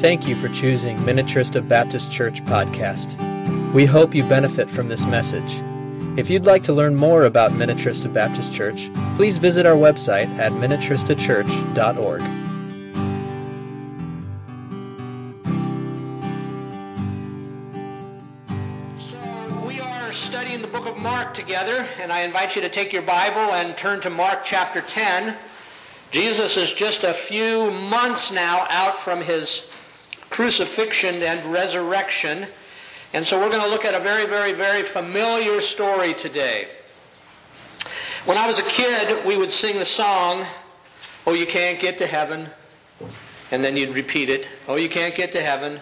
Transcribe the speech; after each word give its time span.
Thank 0.00 0.26
you 0.26 0.34
for 0.34 0.48
choosing 0.48 0.96
Minnetrista 1.00 1.68
Baptist 1.68 2.10
Church 2.10 2.42
podcast. 2.46 3.20
We 3.74 3.84
hope 3.84 4.14
you 4.14 4.24
benefit 4.24 4.70
from 4.70 4.88
this 4.88 5.04
message. 5.04 5.60
If 6.18 6.30
you'd 6.30 6.46
like 6.46 6.62
to 6.64 6.72
learn 6.72 6.94
more 6.94 7.24
about 7.24 7.50
Minnetrista 7.52 8.10
Baptist 8.10 8.50
Church, 8.50 8.90
please 9.16 9.36
visit 9.36 9.66
our 9.66 9.74
website 9.74 10.30
at 10.38 10.52
minnetristachurch.org. 10.52 12.20
So 18.98 19.66
we 19.66 19.80
are 19.80 20.12
studying 20.12 20.62
the 20.62 20.68
book 20.68 20.86
of 20.86 20.96
Mark 20.96 21.34
together, 21.34 21.86
and 22.00 22.10
I 22.10 22.22
invite 22.22 22.56
you 22.56 22.62
to 22.62 22.70
take 22.70 22.94
your 22.94 23.02
Bible 23.02 23.52
and 23.52 23.76
turn 23.76 24.00
to 24.00 24.08
Mark 24.08 24.44
chapter 24.46 24.80
10. 24.80 25.36
Jesus 26.10 26.56
is 26.56 26.72
just 26.72 27.04
a 27.04 27.12
few 27.12 27.70
months 27.70 28.32
now 28.32 28.66
out 28.70 28.98
from 28.98 29.20
his 29.20 29.66
crucifixion 30.30 31.22
and 31.22 31.52
resurrection. 31.52 32.46
And 33.12 33.24
so 33.24 33.38
we're 33.38 33.50
going 33.50 33.62
to 33.62 33.68
look 33.68 33.84
at 33.84 33.94
a 33.94 34.00
very, 34.00 34.26
very, 34.26 34.52
very 34.52 34.82
familiar 34.82 35.60
story 35.60 36.14
today. 36.14 36.68
When 38.24 38.38
I 38.38 38.46
was 38.46 38.58
a 38.58 38.62
kid, 38.62 39.26
we 39.26 39.36
would 39.36 39.50
sing 39.50 39.78
the 39.78 39.84
song, 39.84 40.46
Oh, 41.26 41.34
you 41.34 41.46
can't 41.46 41.80
get 41.80 41.98
to 41.98 42.06
heaven. 42.06 42.48
And 43.50 43.64
then 43.64 43.76
you'd 43.76 43.94
repeat 43.94 44.30
it, 44.30 44.48
Oh, 44.68 44.76
you 44.76 44.88
can't 44.88 45.14
get 45.14 45.32
to 45.32 45.42
heaven. 45.42 45.80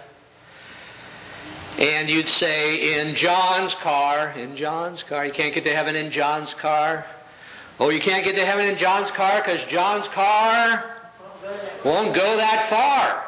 And 1.78 2.08
you'd 2.08 2.28
say, 2.28 3.00
In 3.00 3.14
John's 3.14 3.74
car, 3.74 4.30
in 4.36 4.56
John's 4.56 5.02
car. 5.02 5.26
You 5.26 5.32
can't 5.32 5.52
get 5.52 5.64
to 5.64 5.74
heaven 5.74 5.94
in 5.94 6.10
John's 6.10 6.54
car. 6.54 7.06
Oh, 7.78 7.90
you 7.90 8.00
can't 8.00 8.24
get 8.24 8.34
to 8.34 8.44
heaven 8.44 8.66
in 8.66 8.76
John's 8.76 9.10
car 9.10 9.40
because 9.40 9.64
John's 9.66 10.08
car 10.08 10.84
won't 11.84 12.14
go 12.14 12.36
that 12.36 12.66
far. 12.68 13.27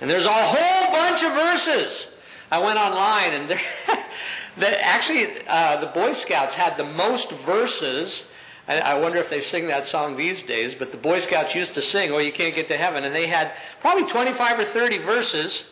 And 0.00 0.08
there's 0.08 0.26
a 0.26 0.32
whole 0.32 0.92
bunch 0.92 1.22
of 1.24 1.32
verses. 1.32 2.14
I 2.50 2.60
went 2.60 2.78
online 2.78 3.32
and 3.32 3.48
the, 4.56 4.84
actually 4.84 5.28
uh, 5.46 5.80
the 5.80 5.88
Boy 5.88 6.12
Scouts 6.12 6.54
had 6.54 6.76
the 6.76 6.84
most 6.84 7.30
verses. 7.32 8.26
I, 8.66 8.78
I 8.78 9.00
wonder 9.00 9.18
if 9.18 9.28
they 9.28 9.40
sing 9.40 9.66
that 9.68 9.86
song 9.86 10.16
these 10.16 10.42
days, 10.42 10.74
but 10.74 10.92
the 10.92 10.98
Boy 10.98 11.18
Scouts 11.18 11.54
used 11.54 11.74
to 11.74 11.82
sing, 11.82 12.10
Oh, 12.10 12.18
you 12.18 12.32
can't 12.32 12.54
get 12.54 12.68
to 12.68 12.76
heaven. 12.76 13.04
And 13.04 13.14
they 13.14 13.26
had 13.26 13.52
probably 13.80 14.06
25 14.06 14.60
or 14.60 14.64
30 14.64 14.98
verses. 14.98 15.68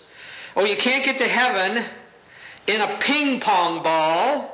Oh, 0.56 0.64
you 0.64 0.76
can't 0.76 1.04
get 1.04 1.18
to 1.18 1.28
heaven 1.28 1.84
in 2.66 2.80
a 2.80 2.96
ping 2.98 3.40
pong 3.40 3.82
ball. 3.82 4.52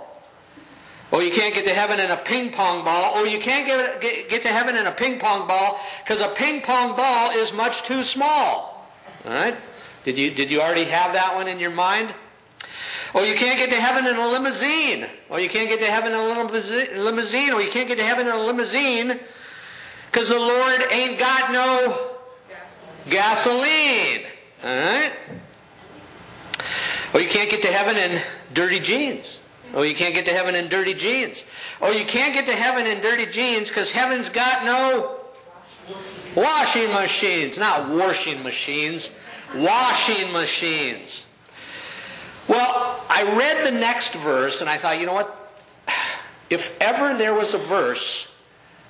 Oh, 1.14 1.20
you 1.20 1.30
can't 1.30 1.54
get 1.54 1.66
to 1.66 1.74
heaven 1.74 2.00
in 2.00 2.10
a 2.10 2.16
ping 2.16 2.52
pong 2.52 2.84
ball. 2.84 3.12
Oh, 3.14 3.24
you 3.24 3.38
can't 3.38 3.66
get, 3.66 4.00
get, 4.00 4.30
get 4.30 4.42
to 4.42 4.48
heaven 4.48 4.76
in 4.76 4.86
a 4.86 4.92
ping 4.92 5.18
pong 5.18 5.46
ball 5.46 5.78
because 6.02 6.22
a 6.22 6.28
ping 6.28 6.62
pong 6.62 6.96
ball 6.96 7.32
is 7.32 7.52
much 7.52 7.82
too 7.82 8.02
small. 8.02 8.71
All 9.24 9.32
right? 9.32 9.56
Did 10.04 10.18
you, 10.18 10.30
did 10.30 10.50
you 10.50 10.60
already 10.60 10.84
have 10.84 11.12
that 11.12 11.34
one 11.34 11.48
in 11.48 11.60
your 11.60 11.70
mind? 11.70 12.12
Oh, 13.14 13.22
you 13.22 13.34
can't 13.34 13.58
get 13.58 13.70
to 13.70 13.76
heaven 13.76 14.06
in 14.06 14.16
a 14.16 14.26
limousine. 14.26 15.06
Oh, 15.30 15.36
you 15.36 15.48
can't 15.48 15.68
get 15.68 15.80
to 15.80 15.90
heaven 15.90 16.12
in 16.12 16.18
a 16.18 16.40
limousine. 16.40 17.50
Oh, 17.52 17.58
you 17.58 17.70
can't 17.70 17.86
get 17.86 17.98
to 17.98 18.04
heaven 18.04 18.26
in 18.26 18.32
a 18.32 18.42
limousine 18.42 19.20
because 20.10 20.28
the 20.30 20.38
Lord 20.38 20.82
ain't 20.90 21.18
got 21.18 21.52
no 21.52 22.16
gasoline. 23.10 24.24
All 24.64 24.76
right? 24.76 25.12
Oh, 27.14 27.18
you 27.18 27.28
can't 27.28 27.50
get 27.50 27.62
to 27.62 27.68
heaven 27.68 27.96
in 27.96 28.22
dirty 28.54 28.80
jeans. 28.80 29.40
Oh, 29.74 29.82
you 29.82 29.94
can't 29.94 30.14
get 30.14 30.26
to 30.26 30.32
heaven 30.32 30.54
in 30.54 30.68
dirty 30.68 30.94
jeans. 30.94 31.44
Oh, 31.80 31.90
you 31.90 32.04
can't 32.04 32.34
get 32.34 32.46
to 32.46 32.52
heaven 32.52 32.86
in 32.86 33.02
dirty 33.02 33.26
jeans 33.26 33.68
because 33.68 33.90
heaven's 33.90 34.30
got 34.30 34.64
no 34.64 35.21
washing 36.34 36.88
machines. 36.92 37.58
Not 37.58 37.88
washing 37.88 38.42
machines, 38.42 39.10
washing 39.54 40.32
machines. 40.32 41.26
Well, 42.48 43.04
I 43.08 43.34
read 43.36 43.66
the 43.66 43.78
next 43.78 44.14
verse 44.14 44.60
and 44.60 44.68
I 44.68 44.76
thought, 44.76 44.98
you 44.98 45.06
know 45.06 45.14
what? 45.14 45.38
If 46.50 46.76
ever 46.80 47.16
there 47.16 47.34
was 47.34 47.54
a 47.54 47.58
verse 47.58 48.28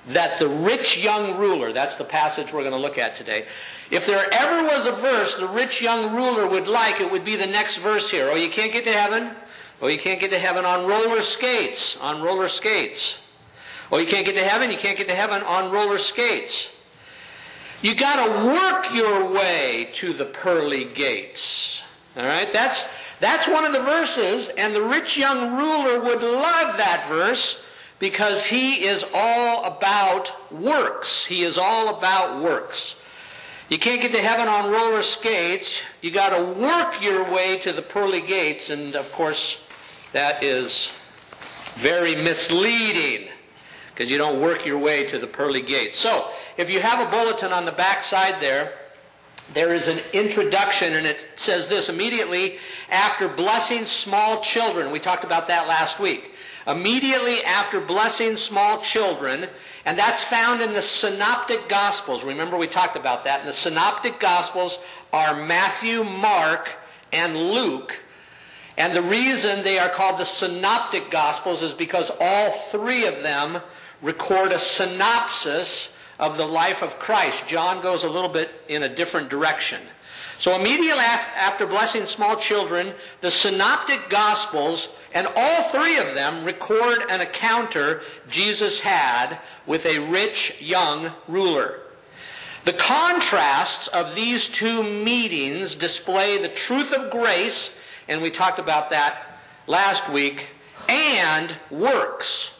that 0.07 0.37
the 0.37 0.49
rich 0.49 0.97
young 0.97 1.37
ruler, 1.37 1.71
that's 1.71 1.95
the 1.95 2.03
passage 2.03 2.51
we're 2.51 2.61
going 2.61 2.73
to 2.73 2.79
look 2.79 2.97
at 2.97 3.15
today, 3.15 3.45
if 3.89 4.05
there 4.05 4.27
ever 4.33 4.67
was 4.67 4.85
a 4.85 4.91
verse 4.91 5.37
the 5.37 5.47
rich 5.47 5.81
young 5.81 6.13
ruler 6.15 6.47
would 6.47 6.67
like, 6.67 6.99
it 6.99 7.11
would 7.11 7.23
be 7.23 7.35
the 7.35 7.47
next 7.47 7.77
verse 7.77 8.09
here. 8.09 8.29
Oh, 8.29 8.35
you 8.35 8.49
can't 8.49 8.73
get 8.73 8.83
to 8.85 8.91
heaven? 8.91 9.31
Oh, 9.81 9.87
you 9.87 9.99
can't 9.99 10.19
get 10.19 10.31
to 10.31 10.39
heaven 10.39 10.65
on 10.65 10.87
roller 10.87 11.21
skates. 11.21 11.97
On 11.97 12.21
roller 12.21 12.49
skates. 12.49 13.21
Oh, 13.91 13.97
you 13.97 14.07
can't 14.07 14.25
get 14.25 14.35
to 14.35 14.43
heaven? 14.43 14.71
You 14.71 14.77
can't 14.77 14.97
get 14.97 15.07
to 15.07 15.15
heaven 15.15 15.43
on 15.43 15.71
roller 15.71 15.97
skates. 15.97 16.71
You 17.83 17.95
got 17.95 18.25
to 18.25 18.47
work 18.47 18.93
your 18.95 19.29
way 19.29 19.89
to 19.95 20.13
the 20.13 20.23
pearly 20.23 20.85
gates. 20.85 21.83
All 22.15 22.23
right? 22.23 22.51
That's 22.53 22.85
that's 23.19 23.45
one 23.45 23.65
of 23.65 23.73
the 23.73 23.81
verses 23.81 24.49
and 24.57 24.73
the 24.73 24.81
rich 24.81 25.17
young 25.17 25.57
ruler 25.57 25.99
would 25.99 26.23
love 26.23 26.77
that 26.77 27.05
verse 27.09 27.61
because 27.99 28.45
he 28.45 28.85
is 28.85 29.05
all 29.13 29.65
about 29.65 30.51
works. 30.53 31.25
He 31.25 31.43
is 31.43 31.57
all 31.57 31.97
about 31.97 32.41
works. 32.41 32.95
You 33.67 33.77
can't 33.77 34.01
get 34.01 34.13
to 34.13 34.21
heaven 34.21 34.47
on 34.47 34.71
roller 34.71 35.01
skates. 35.01 35.81
You 36.01 36.11
got 36.11 36.29
to 36.37 36.59
work 36.59 37.03
your 37.03 37.29
way 37.33 37.57
to 37.59 37.73
the 37.73 37.81
pearly 37.81 38.21
gates 38.21 38.69
and 38.69 38.95
of 38.95 39.11
course 39.11 39.59
that 40.13 40.41
is 40.41 40.93
very 41.75 42.15
misleading 42.15 43.27
because 43.93 44.09
you 44.09 44.17
don't 44.17 44.41
work 44.41 44.65
your 44.65 44.77
way 44.77 45.05
to 45.07 45.19
the 45.19 45.27
pearly 45.27 45.61
gates. 45.61 45.97
So, 45.97 46.31
if 46.57 46.69
you 46.69 46.79
have 46.79 47.05
a 47.05 47.09
bulletin 47.09 47.51
on 47.51 47.65
the 47.65 47.71
back 47.71 48.03
side 48.03 48.39
there, 48.39 48.73
there 49.53 49.73
is 49.73 49.87
an 49.87 49.99
introduction 50.13 50.93
and 50.93 51.05
it 51.05 51.27
says 51.35 51.67
this 51.67 51.89
immediately 51.89 52.57
after 52.89 53.27
blessing 53.27 53.85
small 53.85 54.41
children. 54.41 54.91
We 54.91 54.99
talked 54.99 55.23
about 55.23 55.47
that 55.47 55.67
last 55.67 55.99
week. 55.99 56.31
Immediately 56.65 57.43
after 57.43 57.81
blessing 57.81 58.37
small 58.37 58.79
children, 58.79 59.49
and 59.85 59.99
that's 59.99 60.23
found 60.23 60.61
in 60.61 60.71
the 60.71 60.81
Synoptic 60.81 61.67
Gospels. 61.67 62.23
Remember 62.23 62.55
we 62.55 62.67
talked 62.67 62.95
about 62.95 63.25
that. 63.25 63.41
And 63.41 63.49
the 63.49 63.53
Synoptic 63.53 64.17
Gospels 64.17 64.79
are 65.11 65.45
Matthew, 65.45 66.05
Mark, 66.05 66.77
and 67.11 67.35
Luke. 67.35 68.01
And 68.77 68.93
the 68.93 69.01
reason 69.01 69.61
they 69.63 69.77
are 69.77 69.89
called 69.89 70.19
the 70.19 70.25
Synoptic 70.25 71.11
Gospels 71.11 71.61
is 71.61 71.73
because 71.73 72.11
all 72.19 72.51
three 72.51 73.07
of 73.07 73.23
them 73.23 73.61
record 74.01 74.51
a 74.51 74.59
synopsis 74.59 75.93
of 76.23 76.37
the 76.37 76.45
life 76.45 76.81
of 76.81 76.99
Christ. 76.99 77.47
John 77.47 77.81
goes 77.81 78.03
a 78.03 78.09
little 78.09 78.29
bit 78.29 78.49
in 78.67 78.83
a 78.83 78.95
different 78.95 79.29
direction. 79.29 79.81
So 80.37 80.55
immediately 80.55 81.03
after 81.03 81.65
blessing 81.65 82.05
small 82.05 82.35
children, 82.35 82.93
the 83.21 83.31
Synoptic 83.31 84.09
Gospels, 84.09 84.89
and 85.13 85.27
all 85.35 85.63
three 85.63 85.97
of 85.97 86.15
them 86.15 86.43
record 86.43 86.99
an 87.09 87.21
encounter 87.21 88.01
Jesus 88.29 88.79
had 88.79 89.37
with 89.65 89.85
a 89.85 89.99
rich 89.99 90.59
young 90.59 91.11
ruler. 91.27 91.79
The 92.65 92.73
contrasts 92.73 93.87
of 93.87 94.15
these 94.15 94.49
two 94.49 94.81
meetings 94.83 95.75
display 95.75 96.37
the 96.37 96.49
truth 96.49 96.91
of 96.91 97.11
grace 97.11 97.77
and 98.07 98.21
we 98.21 98.29
talked 98.29 98.59
about 98.59 98.89
that 98.89 99.39
last 99.67 100.09
week, 100.09 100.47
and 100.89 101.55
works. 101.71 102.53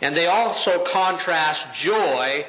And 0.00 0.14
they 0.14 0.26
also 0.26 0.84
contrast 0.84 1.74
joy 1.74 2.46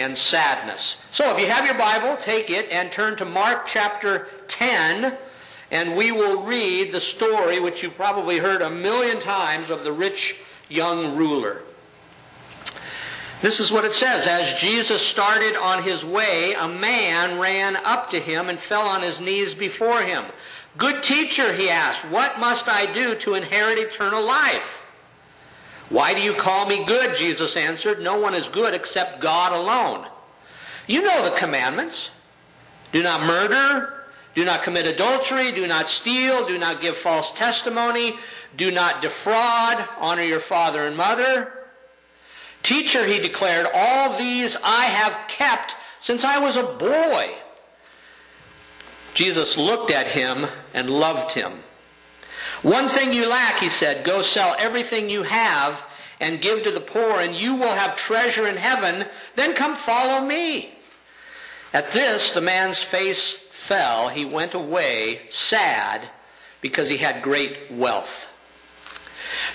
and 0.00 0.16
sadness. 0.16 0.96
So 1.10 1.32
if 1.32 1.40
you 1.40 1.46
have 1.46 1.66
your 1.66 1.76
Bible, 1.76 2.16
take 2.16 2.50
it 2.50 2.68
and 2.70 2.90
turn 2.90 3.16
to 3.18 3.24
Mark 3.24 3.66
chapter 3.66 4.28
10, 4.48 5.16
and 5.70 5.96
we 5.96 6.10
will 6.10 6.42
read 6.42 6.92
the 6.92 7.00
story 7.00 7.60
which 7.60 7.82
you 7.82 7.90
probably 7.90 8.38
heard 8.38 8.62
a 8.62 8.70
million 8.70 9.20
times 9.20 9.70
of 9.70 9.84
the 9.84 9.92
rich 9.92 10.36
young 10.68 11.16
ruler. 11.16 11.62
This 13.42 13.60
is 13.60 13.72
what 13.72 13.84
it 13.84 13.92
says. 13.92 14.26
As 14.26 14.54
Jesus 14.54 15.06
started 15.06 15.56
on 15.56 15.82
his 15.82 16.04
way, 16.04 16.52
a 16.52 16.68
man 16.68 17.38
ran 17.38 17.76
up 17.76 18.10
to 18.10 18.20
him 18.20 18.48
and 18.48 18.60
fell 18.60 18.86
on 18.86 19.02
his 19.02 19.20
knees 19.20 19.54
before 19.54 20.02
him. 20.02 20.24
Good 20.76 21.02
teacher, 21.02 21.52
he 21.54 21.68
asked, 21.70 22.04
what 22.04 22.38
must 22.38 22.68
I 22.68 22.92
do 22.92 23.14
to 23.16 23.34
inherit 23.34 23.78
eternal 23.78 24.24
life? 24.24 24.79
Why 25.90 26.14
do 26.14 26.22
you 26.22 26.34
call 26.34 26.66
me 26.66 26.84
good? 26.84 27.16
Jesus 27.16 27.56
answered. 27.56 28.00
No 28.00 28.18
one 28.18 28.34
is 28.34 28.48
good 28.48 28.72
except 28.74 29.20
God 29.20 29.52
alone. 29.52 30.06
You 30.86 31.02
know 31.02 31.28
the 31.28 31.36
commandments. 31.36 32.10
Do 32.92 33.02
not 33.02 33.26
murder. 33.26 33.92
Do 34.34 34.44
not 34.44 34.62
commit 34.62 34.86
adultery. 34.86 35.52
Do 35.52 35.66
not 35.66 35.88
steal. 35.88 36.46
Do 36.46 36.58
not 36.58 36.80
give 36.80 36.96
false 36.96 37.32
testimony. 37.32 38.16
Do 38.56 38.70
not 38.70 39.02
defraud. 39.02 39.88
Honor 39.98 40.22
your 40.22 40.40
father 40.40 40.86
and 40.86 40.96
mother. 40.96 41.52
Teacher, 42.62 43.04
he 43.04 43.18
declared, 43.18 43.66
all 43.72 44.16
these 44.16 44.56
I 44.62 44.84
have 44.84 45.28
kept 45.28 45.74
since 45.98 46.24
I 46.24 46.38
was 46.38 46.56
a 46.56 46.62
boy. 46.62 47.34
Jesus 49.14 49.56
looked 49.56 49.90
at 49.90 50.06
him 50.06 50.46
and 50.72 50.88
loved 50.88 51.32
him. 51.32 51.64
One 52.62 52.88
thing 52.88 53.12
you 53.12 53.28
lack, 53.28 53.58
he 53.58 53.68
said, 53.68 54.04
go 54.04 54.20
sell 54.22 54.54
everything 54.58 55.08
you 55.08 55.22
have 55.22 55.82
and 56.20 56.42
give 56.42 56.62
to 56.64 56.70
the 56.70 56.80
poor, 56.80 57.18
and 57.18 57.34
you 57.34 57.54
will 57.54 57.74
have 57.74 57.96
treasure 57.96 58.46
in 58.46 58.56
heaven. 58.56 59.06
Then 59.34 59.54
come 59.54 59.74
follow 59.74 60.24
me. 60.24 60.74
At 61.72 61.92
this, 61.92 62.32
the 62.32 62.42
man's 62.42 62.82
face 62.82 63.32
fell, 63.50 64.08
he 64.08 64.24
went 64.24 64.52
away 64.52 65.22
sad 65.30 66.02
because 66.60 66.90
he 66.90 66.98
had 66.98 67.22
great 67.22 67.70
wealth. 67.70 68.26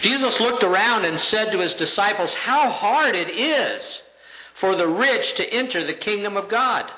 Jesus 0.02 0.40
looked 0.40 0.64
around 0.64 1.06
and 1.06 1.20
said 1.20 1.52
to 1.52 1.60
his 1.60 1.76
disciples, 1.76 2.34
How 2.34 2.70
hard 2.70 3.16
it 3.16 3.30
is 3.30 4.02
for 4.54 4.76
the 4.76 4.88
rich 4.88 5.36
to 5.36 5.54
enter 5.54 5.84
the 5.84 5.94
kingdom 5.94 6.38
of 6.38 6.50
God. 6.50 6.90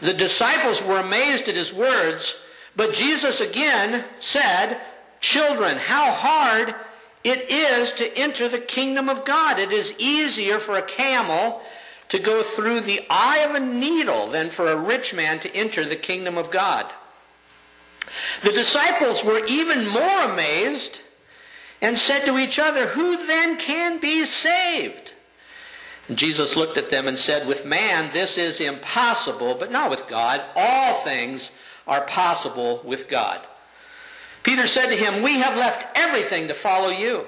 The 0.00 0.14
disciples 0.14 0.82
were 0.82 0.98
amazed 0.98 1.48
at 1.48 1.56
his 1.56 1.74
words, 1.74 2.36
but 2.74 2.94
Jesus 2.94 3.40
again 3.40 4.04
said, 4.18 4.80
Children, 5.20 5.76
how 5.76 6.12
hard 6.12 6.74
it 7.22 7.50
is 7.50 7.92
to 7.94 8.16
enter 8.16 8.48
the 8.48 8.58
kingdom 8.58 9.08
of 9.08 9.24
God. 9.24 9.58
It 9.58 9.72
is 9.72 9.94
easier 9.98 10.58
for 10.58 10.76
a 10.76 10.82
camel 10.82 11.60
to 12.08 12.18
go 12.18 12.42
through 12.42 12.80
the 12.80 13.02
eye 13.10 13.38
of 13.48 13.54
a 13.54 13.60
needle 13.60 14.28
than 14.28 14.50
for 14.50 14.68
a 14.68 14.76
rich 14.76 15.14
man 15.14 15.38
to 15.40 15.54
enter 15.54 15.84
the 15.84 15.96
kingdom 15.96 16.38
of 16.38 16.50
God. 16.50 16.90
The 18.42 18.52
disciples 18.52 19.22
were 19.22 19.44
even 19.46 19.86
more 19.86 20.22
amazed 20.22 21.00
and 21.80 21.96
said 21.96 22.24
to 22.26 22.38
each 22.38 22.58
other, 22.58 22.88
Who 22.88 23.26
then 23.26 23.56
can 23.56 24.00
be 24.00 24.24
saved? 24.24 25.12
And 26.08 26.18
Jesus 26.18 26.56
looked 26.56 26.76
at 26.76 26.90
them 26.90 27.06
and 27.06 27.16
said, 27.16 27.46
With 27.46 27.64
man 27.64 28.12
this 28.12 28.36
is 28.36 28.60
impossible, 28.60 29.54
but 29.54 29.70
not 29.70 29.90
with 29.90 30.08
God. 30.08 30.42
All 30.56 31.04
things 31.04 31.50
are 31.86 32.00
possible 32.00 32.82
with 32.84 33.08
God. 33.08 33.40
Peter 34.42 34.66
said 34.66 34.88
to 34.88 34.96
him, 34.96 35.22
We 35.22 35.38
have 35.38 35.56
left 35.56 35.86
everything 35.94 36.48
to 36.48 36.54
follow 36.54 36.90
you. 36.90 37.26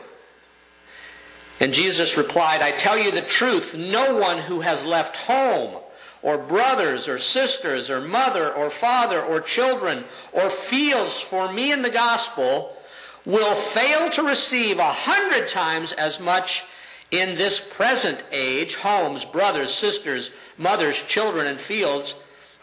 And 1.61 1.75
Jesus 1.75 2.17
replied, 2.17 2.63
I 2.63 2.73
tell 2.73 2.99
you 2.99 3.11
the 3.11 3.23
truth, 3.23 3.75
no 3.75 4.17
one 4.17 4.39
who 4.39 4.61
has 4.61 4.85
left 4.85 5.17
home, 5.17 5.79
or 6.23 6.39
brothers, 6.39 7.09
or 7.09 7.19
sisters, 7.19 7.91
or 7.91 8.01
mother, 8.01 8.53
or 8.53 8.71
father, 8.71 9.23
or 9.23 9.41
children, 9.41 10.05
or 10.33 10.51
fields 10.51 11.21
for 11.21 11.53
me 11.53 11.71
in 11.71 11.83
the 11.83 11.91
gospel, 11.91 12.77
will 13.25 13.55
fail 13.55 14.11
to 14.11 14.23
receive 14.23 14.79
a 14.79 14.93
hundred 14.93 15.49
times 15.49 15.93
as 15.93 16.19
much 16.19 16.65
in 17.11 17.37
this 17.37 17.61
present 17.61 18.21
age 18.33 18.77
homes, 18.77 19.25
brothers, 19.25 19.73
sisters, 19.73 20.31
mothers, 20.57 21.01
children, 21.03 21.47
and 21.47 21.61
fields, 21.61 22.15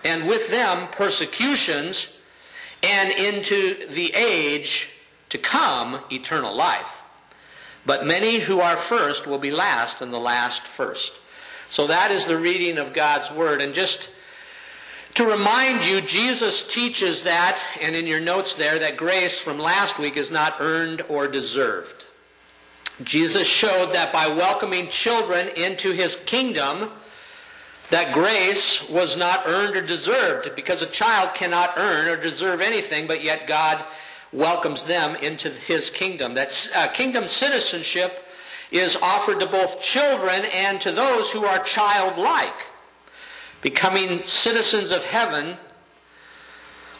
and 0.03 0.27
with 0.27 0.49
them 0.49 0.87
persecutions, 0.91 2.09
and 2.83 3.11
into 3.11 3.87
the 3.87 4.13
age 4.13 4.89
to 5.29 5.37
come 5.37 5.99
eternal 6.11 6.55
life. 6.55 7.01
But 7.85 8.05
many 8.05 8.39
who 8.39 8.59
are 8.59 8.77
first 8.77 9.25
will 9.25 9.37
be 9.37 9.51
last, 9.51 10.01
and 10.01 10.13
the 10.13 10.19
last 10.19 10.61
first. 10.61 11.13
So 11.69 11.87
that 11.87 12.11
is 12.11 12.25
the 12.25 12.37
reading 12.37 12.77
of 12.77 12.93
God's 12.93 13.31
Word. 13.31 13.61
And 13.61 13.73
just 13.73 14.09
to 15.15 15.25
remind 15.25 15.85
you, 15.85 16.01
Jesus 16.01 16.67
teaches 16.67 17.23
that, 17.23 17.59
and 17.81 17.95
in 17.95 18.07
your 18.07 18.19
notes 18.21 18.55
there, 18.55 18.79
that 18.79 18.97
grace 18.97 19.39
from 19.39 19.59
last 19.59 19.97
week 19.97 20.17
is 20.17 20.31
not 20.31 20.57
earned 20.59 21.03
or 21.09 21.27
deserved. 21.27 22.05
Jesus 23.03 23.47
showed 23.47 23.93
that 23.93 24.11
by 24.11 24.27
welcoming 24.27 24.87
children 24.87 25.47
into 25.55 25.91
his 25.91 26.15
kingdom, 26.15 26.91
that 27.89 28.13
grace 28.13 28.87
was 28.89 29.17
not 29.17 29.43
earned 29.45 29.75
or 29.75 29.81
deserved, 29.81 30.55
because 30.55 30.81
a 30.81 30.87
child 30.87 31.33
cannot 31.33 31.73
earn 31.77 32.07
or 32.07 32.21
deserve 32.21 32.61
anything, 32.61 33.07
but 33.07 33.23
yet 33.23 33.47
God 33.47 33.83
welcomes 34.31 34.85
them 34.85 35.15
into 35.15 35.49
his 35.49 35.89
kingdom. 35.89 36.35
That 36.35 36.69
uh, 36.75 36.87
kingdom 36.89 37.27
citizenship 37.27 38.25
is 38.71 38.95
offered 39.01 39.39
to 39.39 39.47
both 39.47 39.81
children 39.81 40.45
and 40.53 40.79
to 40.81 40.91
those 40.91 41.31
who 41.31 41.45
are 41.45 41.63
childlike, 41.63 42.53
becoming 43.61 44.21
citizens 44.21 44.91
of 44.91 45.03
heaven 45.03 45.57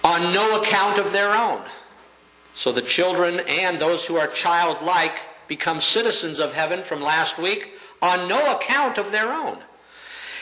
on 0.04 0.34
no 0.34 0.60
account 0.60 0.98
of 0.98 1.12
their 1.12 1.36
own. 1.36 1.62
So 2.56 2.72
the 2.72 2.82
children 2.82 3.42
and 3.48 3.80
those 3.80 4.08
who 4.08 4.18
are 4.18 4.28
childlike 4.28 5.20
become 5.48 5.82
citizens 5.82 6.40
of 6.40 6.54
heaven 6.54 6.84
from 6.84 7.02
last 7.02 7.38
week 7.38 7.74
on 8.02 8.28
no 8.28 8.56
account 8.56 8.98
of 8.98 9.12
their 9.12 9.32
own. 9.32 9.60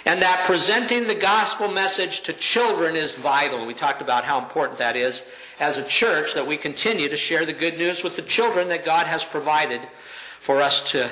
And 0.07 0.21
that 0.21 0.45
presenting 0.45 1.05
the 1.05 1.15
gospel 1.15 1.67
message 1.67 2.21
to 2.21 2.33
children 2.33 2.95
is 2.95 3.11
vital. 3.11 3.65
We 3.65 3.73
talked 3.73 4.01
about 4.01 4.23
how 4.23 4.39
important 4.39 4.79
that 4.79 4.95
is 4.95 5.25
as 5.59 5.77
a 5.77 5.83
church 5.83 6.33
that 6.33 6.47
we 6.47 6.55
continue 6.55 7.09
to 7.09 7.17
share 7.17 7.45
the 7.45 7.51
good 7.51 7.77
news 7.77 8.05
with 8.05 8.15
the 8.15 8.21
children 8.21 8.69
that 8.69 8.85
God 8.85 9.05
has 9.05 9.25
provided 9.25 9.81
for 10.39 10.61
us 10.61 10.91
to 10.91 11.11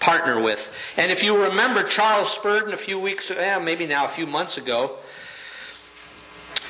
partner 0.00 0.38
with. 0.38 0.70
And 0.98 1.10
if 1.10 1.22
you 1.22 1.44
remember 1.44 1.82
Charles 1.82 2.30
Spurgeon 2.30 2.74
a 2.74 2.76
few 2.76 2.98
weeks, 2.98 3.30
eh, 3.30 3.58
maybe 3.58 3.86
now 3.86 4.04
a 4.04 4.08
few 4.08 4.26
months 4.26 4.58
ago, 4.58 4.98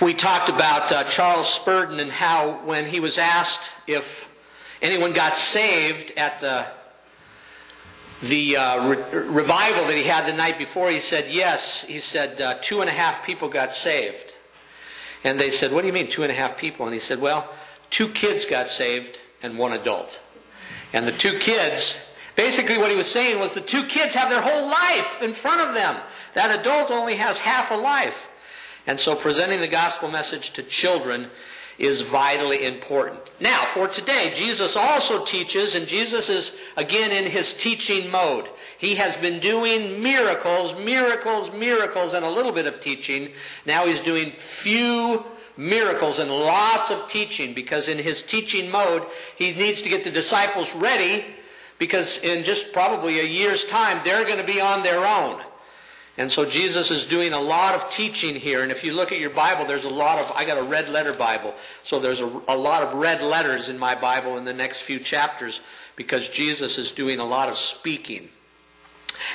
we 0.00 0.14
talked 0.14 0.48
about 0.48 0.92
uh, 0.92 1.02
Charles 1.02 1.52
Spurgeon 1.52 1.98
and 1.98 2.12
how 2.12 2.64
when 2.64 2.86
he 2.86 3.00
was 3.00 3.19
asked 3.19 3.72
if 3.88 4.31
anyone 4.81 5.12
got 5.12 5.36
saved 5.36 6.12
at 6.16 6.40
the 6.40 6.64
the 8.29 8.56
uh, 8.56 8.88
re- 8.88 9.19
revival 9.21 9.87
that 9.87 9.97
he 9.97 10.05
had 10.05 10.26
the 10.26 10.32
night 10.32 10.59
before, 10.59 10.91
he 10.91 11.00
said 11.00 11.31
yes. 11.31 11.85
He 11.85 11.99
said 11.99 12.41
uh, 12.41 12.56
two 12.61 12.81
and 12.81 12.88
a 12.88 12.93
half 12.93 13.25
people 13.25 13.49
got 13.49 13.75
saved. 13.75 14.32
And 15.23 15.41
they 15.41 15.50
said, 15.50 15.73
What 15.73 15.82
do 15.82 15.87
you 15.87 15.93
mean, 15.93 16.09
two 16.09 16.23
and 16.23 16.31
a 16.31 16.35
half 16.35 16.56
people? 16.56 16.87
And 16.87 16.94
he 16.94 17.00
said, 17.00 17.21
Well, 17.21 17.49
two 17.91 18.09
kids 18.09 18.44
got 18.44 18.69
saved 18.69 19.21
and 19.43 19.59
one 19.59 19.73
adult. 19.73 20.21
And 20.93 21.06
the 21.06 21.12
two 21.12 21.38
kids, 21.38 22.00
basically 22.37 22.79
what 22.79 22.91
he 22.91 22.97
was 22.97 23.11
saying 23.11 23.41
was 23.41 23.55
the 23.55 23.61
two 23.61 23.85
kids 23.85 24.15
have 24.15 24.31
their 24.31 24.41
whole 24.41 24.67
life 24.67 25.23
in 25.23 25.32
front 25.32 25.61
of 25.61 25.75
them. 25.75 25.97
That 26.35 26.59
adult 26.61 26.91
only 26.91 27.17
has 27.17 27.38
half 27.38 27.70
a 27.70 27.75
life. 27.75 28.31
And 28.87 29.00
so 29.00 29.17
presenting 29.17 29.61
the 29.61 29.69
gospel 29.69 30.11
message 30.11 30.50
to 30.53 30.62
children 30.62 31.31
is 31.79 32.03
vitally 32.03 32.65
important. 32.65 33.21
Now, 33.41 33.65
for 33.67 33.88
today, 33.88 34.32
Jesus 34.35 34.76
also 34.76 35.25
teaches, 35.25 35.75
and 35.75 35.87
Jesus 35.87 36.29
is 36.29 36.56
again 36.76 37.11
in 37.11 37.31
his 37.31 37.55
teaching 37.55 38.11
mode. 38.11 38.49
He 38.79 38.94
has 38.97 39.17
been 39.17 39.41
doing 39.41 40.03
miracles, 40.03 40.75
miracles, 40.76 41.53
miracles, 41.53 42.15
and 42.15 42.25
a 42.25 42.31
little 42.31 42.53
bit 42.53 42.67
of 42.67 42.81
teaching. 42.81 43.32
Now 43.67 43.87
he's 43.87 44.00
doing 44.00 44.31
few 44.31 45.25
miracles 45.56 46.19
and 46.19 46.31
lots 46.31 46.91
of 46.91 47.09
teaching 47.09 47.55
because 47.55 47.88
in 47.88 47.99
his 47.99 48.23
teaching 48.23 48.70
mode, 48.70 49.05
he 49.37 49.53
needs 49.53 49.82
to 49.82 49.88
get 49.88 50.05
the 50.05 50.11
disciples 50.11 50.75
ready 50.75 51.25
because 51.79 52.19
in 52.19 52.44
just 52.44 52.73
probably 52.73 53.20
a 53.20 53.25
year's 53.25 53.65
time, 53.65 54.00
they're 54.05 54.25
going 54.25 54.38
to 54.38 54.44
be 54.44 54.60
on 54.60 54.82
their 54.82 55.05
own. 55.05 55.41
And 56.17 56.31
so 56.31 56.44
Jesus 56.44 56.93
is 56.93 57.06
doing 57.06 57.33
a 57.33 57.41
lot 57.41 57.75
of 57.75 57.91
teaching 57.91 58.37
here. 58.37 58.63
And 58.63 58.71
if 58.71 58.85
you 58.85 58.93
look 58.93 59.11
at 59.11 59.19
your 59.19 59.31
Bible, 59.31 59.65
there's 59.65 59.85
a 59.85 59.93
lot 59.93 60.21
of, 60.21 60.31
I 60.37 60.44
got 60.44 60.59
a 60.59 60.63
red 60.63 60.89
letter 60.89 61.13
Bible. 61.13 61.55
So 61.83 61.99
there's 61.99 62.21
a, 62.21 62.41
a, 62.47 62.56
lot 62.56 62.85
of 62.85 62.94
red 62.94 63.21
letters 63.21 63.69
in 63.69 63.79
my 63.79 63.97
Bible 63.97 64.39
in 64.39 64.44
the 64.44 64.53
next 64.53 64.83
few 64.83 65.01
chapters 65.01 65.61
because 65.97 66.29
Jesus 66.29 66.79
is 66.79 66.93
doing 66.93 67.19
a 67.19 67.25
lot 67.25 67.49
of 67.49 67.59
speaking. 67.59 68.29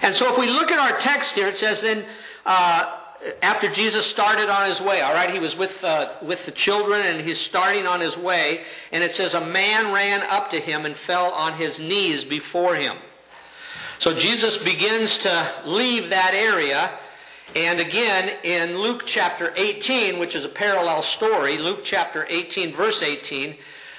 And 0.02 0.16
so 0.16 0.32
if 0.32 0.40
we 0.40 0.48
look 0.48 0.72
at 0.72 0.80
our 0.80 0.98
text 1.00 1.36
here, 1.36 1.48
it 1.48 1.58
says 1.58 1.82
then, 1.82 2.06
uh, 2.46 2.96
after 3.42 3.68
Jesus 3.68 4.06
started 4.06 4.50
on 4.50 4.70
his 4.70 4.80
way, 4.80 5.02
all 5.02 5.14
right, 5.14 5.30
he 5.30 5.40
was 5.40 5.58
with, 5.58 5.84
uh, 5.84 6.12
with 6.22 6.46
the 6.46 6.52
children 6.52 7.02
and 7.02 7.20
he's 7.20 7.38
starting 7.38 7.86
on 7.86 8.00
his 8.00 8.18
way. 8.18 8.62
And 8.94 9.04
it 9.04 9.12
says, 9.12 9.34
a 9.34 9.46
man 9.46 9.94
ran 9.94 10.22
up 10.30 10.52
to 10.52 10.60
him 10.62 10.86
and 10.86 10.96
fell 10.96 11.32
on 11.32 11.56
his 11.56 11.78
knees 11.78 12.24
before 12.24 12.76
him. 12.76 12.96
So 14.00 14.14
Jesus 14.14 14.58
begins 14.58 15.18
to 15.20 15.52
leave 15.66 16.10
that 16.10 16.34
area. 16.34 16.90
And 17.54 17.82
again, 17.82 18.32
in 18.44 18.78
Luke 18.78 19.04
chapter 19.06 19.52
18, 19.58 20.20
which 20.20 20.38
is 20.38 20.46
a 20.46 20.50
parallel 20.50 21.04
story, 21.04 21.58
Luke 21.58 21.82
chapter 21.84 22.26
18, 22.30 22.72
verse 22.72 23.04
18, 23.04 23.58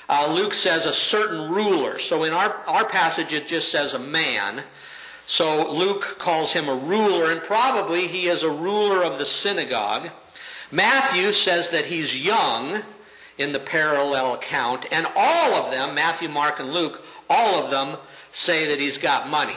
uh, 0.09 0.33
Luke 0.33 0.54
says 0.54 0.87
a 0.87 0.92
certain 0.95 1.52
ruler. 1.52 1.99
So 1.99 2.25
in 2.25 2.33
our, 2.33 2.50
our 2.66 2.88
passage, 2.88 3.35
it 3.35 3.47
just 3.47 3.71
says 3.71 3.92
a 3.92 3.99
man. 3.99 4.62
So 5.26 5.71
Luke 5.71 6.16
calls 6.19 6.54
him 6.54 6.71
a 6.71 6.75
ruler, 6.75 7.30
and 7.30 7.42
probably 7.42 8.07
he 8.07 8.26
is 8.26 8.42
a 8.42 8.50
ruler 8.50 9.04
of 9.04 9.19
the 9.19 9.26
synagogue. 9.26 10.09
Matthew 10.71 11.33
says 11.33 11.69
that 11.71 11.85
he's 11.85 12.25
young 12.25 12.85
in 13.37 13.52
the 13.52 13.61
parallel 13.61 14.33
account, 14.33 14.87
and 14.90 15.07
all 15.14 15.54
of 15.57 15.71
them, 15.71 15.95
Matthew, 15.95 16.30
Mark, 16.30 16.59
and 16.59 16.73
Luke, 16.73 17.04
all 17.28 17.62
of 17.62 17.71
them 17.71 17.99
say 18.33 18.66
that 18.69 18.78
he's 18.78 18.97
got 18.97 19.28
money. 19.28 19.57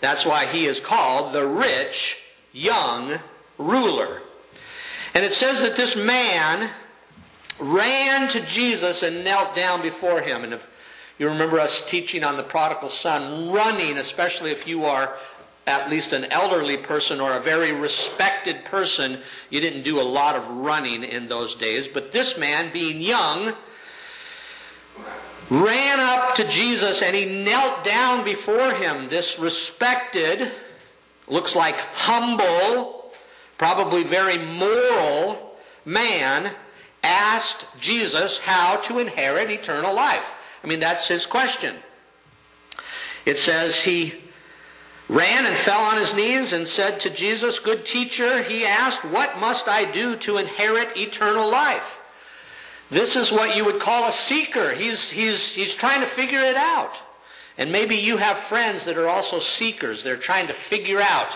That's 0.00 0.24
why 0.24 0.46
he 0.46 0.66
is 0.66 0.80
called 0.80 1.32
the 1.32 1.46
rich 1.46 2.18
young 2.52 3.18
ruler. 3.56 4.22
And 5.14 5.24
it 5.24 5.32
says 5.32 5.60
that 5.60 5.76
this 5.76 5.96
man 5.96 6.70
ran 7.58 8.28
to 8.30 8.40
Jesus 8.46 9.02
and 9.02 9.24
knelt 9.24 9.56
down 9.56 9.82
before 9.82 10.20
him. 10.20 10.44
And 10.44 10.54
if 10.54 10.68
you 11.18 11.28
remember 11.28 11.58
us 11.58 11.84
teaching 11.84 12.22
on 12.22 12.36
the 12.36 12.42
prodigal 12.42 12.88
son, 12.88 13.50
running, 13.50 13.98
especially 13.98 14.52
if 14.52 14.68
you 14.68 14.84
are 14.84 15.16
at 15.66 15.90
least 15.90 16.12
an 16.12 16.24
elderly 16.26 16.76
person 16.76 17.20
or 17.20 17.34
a 17.34 17.40
very 17.40 17.72
respected 17.72 18.64
person, 18.64 19.18
you 19.50 19.60
didn't 19.60 19.82
do 19.82 20.00
a 20.00 20.02
lot 20.02 20.36
of 20.36 20.48
running 20.48 21.04
in 21.04 21.28
those 21.28 21.54
days. 21.56 21.88
But 21.88 22.12
this 22.12 22.38
man, 22.38 22.72
being 22.72 23.00
young, 23.00 23.54
ran 25.50 26.00
up 26.00 26.34
to 26.36 26.46
Jesus 26.48 27.02
and 27.02 27.16
he 27.16 27.24
knelt 27.24 27.84
down 27.84 28.24
before 28.24 28.72
him. 28.72 29.08
This 29.08 29.38
respected, 29.38 30.52
looks 31.26 31.56
like 31.56 31.76
humble, 31.76 33.12
probably 33.56 34.02
very 34.02 34.38
moral 34.38 35.56
man 35.84 36.52
asked 37.02 37.66
Jesus 37.80 38.38
how 38.38 38.76
to 38.76 38.98
inherit 38.98 39.50
eternal 39.50 39.94
life. 39.94 40.34
I 40.62 40.66
mean, 40.66 40.80
that's 40.80 41.08
his 41.08 41.26
question. 41.26 41.76
It 43.24 43.38
says 43.38 43.82
he 43.82 44.14
ran 45.08 45.46
and 45.46 45.56
fell 45.56 45.80
on 45.80 45.96
his 45.96 46.14
knees 46.14 46.52
and 46.52 46.68
said 46.68 47.00
to 47.00 47.10
Jesus, 47.10 47.58
Good 47.58 47.86
teacher, 47.86 48.42
he 48.42 48.66
asked, 48.66 49.04
What 49.04 49.38
must 49.38 49.68
I 49.68 49.90
do 49.90 50.16
to 50.16 50.38
inherit 50.38 50.96
eternal 50.96 51.50
life? 51.50 52.00
This 52.90 53.16
is 53.16 53.30
what 53.30 53.56
you 53.56 53.64
would 53.64 53.80
call 53.80 54.08
a 54.08 54.12
seeker. 54.12 54.72
He's, 54.72 55.10
he's, 55.10 55.54
he's 55.54 55.74
trying 55.74 56.00
to 56.00 56.06
figure 56.06 56.40
it 56.40 56.56
out. 56.56 56.92
And 57.58 57.72
maybe 57.72 57.96
you 57.96 58.16
have 58.16 58.38
friends 58.38 58.84
that 58.84 58.96
are 58.96 59.08
also 59.08 59.40
seekers. 59.40 60.02
They're 60.02 60.16
trying 60.16 60.46
to 60.46 60.54
figure 60.54 61.00
out 61.00 61.28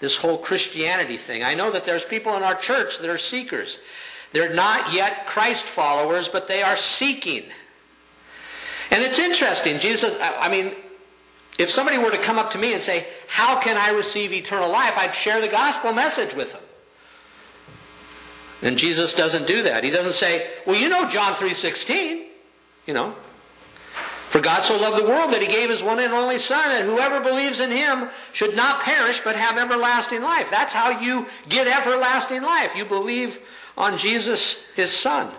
this 0.00 0.16
whole 0.16 0.38
Christianity 0.38 1.16
thing. 1.16 1.42
I 1.42 1.54
know 1.54 1.70
that 1.70 1.84
there's 1.84 2.04
people 2.04 2.36
in 2.36 2.42
our 2.42 2.54
church 2.54 2.98
that 2.98 3.08
are 3.08 3.18
seekers. 3.18 3.80
They're 4.32 4.52
not 4.52 4.92
yet 4.92 5.26
Christ 5.26 5.64
followers, 5.64 6.28
but 6.28 6.46
they 6.46 6.62
are 6.62 6.76
seeking. 6.76 7.44
And 8.90 9.02
it's 9.02 9.18
interesting. 9.18 9.78
Jesus, 9.78 10.14
I 10.20 10.48
mean, 10.48 10.74
if 11.58 11.70
somebody 11.70 11.98
were 11.98 12.10
to 12.10 12.18
come 12.18 12.38
up 12.38 12.52
to 12.52 12.58
me 12.58 12.72
and 12.74 12.82
say, 12.82 13.06
How 13.28 13.58
can 13.58 13.76
I 13.76 13.90
receive 13.90 14.32
eternal 14.32 14.70
life? 14.70 14.96
I'd 14.96 15.14
share 15.14 15.40
the 15.40 15.48
gospel 15.48 15.92
message 15.92 16.34
with 16.34 16.52
them. 16.52 16.62
And 18.62 18.78
Jesus 18.78 19.14
doesn't 19.14 19.46
do 19.46 19.62
that. 19.64 19.84
He 19.84 19.90
doesn't 19.90 20.14
say, 20.14 20.48
Well, 20.66 20.76
you 20.76 20.88
know 20.88 21.08
John 21.08 21.34
3.16. 21.34 22.26
You 22.86 22.94
know. 22.94 23.14
For 24.28 24.40
God 24.40 24.64
so 24.64 24.78
loved 24.78 25.02
the 25.02 25.06
world 25.06 25.32
that 25.32 25.42
he 25.42 25.46
gave 25.46 25.68
his 25.68 25.82
one 25.82 25.98
and 25.98 26.14
only 26.14 26.38
Son, 26.38 26.70
and 26.70 26.88
whoever 26.88 27.20
believes 27.20 27.60
in 27.60 27.70
him 27.70 28.08
should 28.32 28.56
not 28.56 28.80
perish 28.80 29.20
but 29.20 29.36
have 29.36 29.58
everlasting 29.58 30.22
life. 30.22 30.50
That's 30.50 30.72
how 30.72 31.00
you 31.00 31.26
get 31.50 31.66
everlasting 31.66 32.40
life. 32.40 32.74
You 32.74 32.86
believe 32.86 33.40
on 33.76 33.98
Jesus, 33.98 34.64
his 34.74 34.90
Son. 34.90 35.30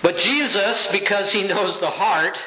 But 0.00 0.16
Jesus, 0.16 0.90
because 0.92 1.32
he 1.32 1.42
knows 1.42 1.80
the 1.80 1.90
heart, 1.90 2.40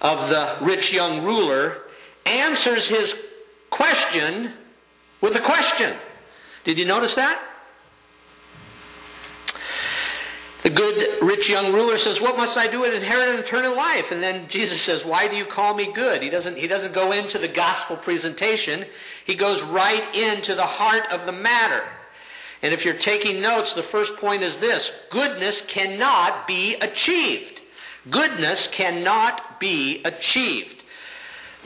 of 0.00 0.28
the 0.28 0.58
rich 0.60 0.92
young 0.92 1.24
ruler 1.24 1.82
answers 2.24 2.88
his 2.88 3.18
question 3.70 4.52
with 5.20 5.36
a 5.36 5.40
question. 5.40 5.96
Did 6.64 6.78
you 6.78 6.84
notice 6.84 7.14
that? 7.14 7.40
The 10.66 10.72
good 10.72 11.22
rich 11.22 11.48
young 11.48 11.72
ruler 11.72 11.96
says, 11.96 12.20
What 12.20 12.36
must 12.36 12.56
I 12.56 12.66
do 12.66 12.84
to 12.84 12.92
inherit 12.92 13.28
an 13.28 13.38
eternal 13.38 13.76
life? 13.76 14.10
And 14.10 14.20
then 14.20 14.48
Jesus 14.48 14.80
says, 14.80 15.04
Why 15.04 15.28
do 15.28 15.36
you 15.36 15.44
call 15.44 15.74
me 15.74 15.92
good? 15.92 16.22
He 16.22 16.28
doesn't, 16.28 16.58
he 16.58 16.66
doesn't 16.66 16.92
go 16.92 17.12
into 17.12 17.38
the 17.38 17.46
gospel 17.46 17.96
presentation. 17.96 18.84
He 19.24 19.36
goes 19.36 19.62
right 19.62 20.02
into 20.12 20.56
the 20.56 20.66
heart 20.66 21.04
of 21.12 21.24
the 21.24 21.30
matter. 21.30 21.84
And 22.62 22.74
if 22.74 22.84
you're 22.84 22.94
taking 22.94 23.40
notes, 23.40 23.74
the 23.74 23.82
first 23.84 24.16
point 24.16 24.42
is 24.42 24.58
this 24.58 24.92
goodness 25.08 25.60
cannot 25.64 26.48
be 26.48 26.74
achieved. 26.74 27.60
Goodness 28.10 28.66
cannot 28.66 29.60
be 29.60 30.02
achieved. 30.02 30.75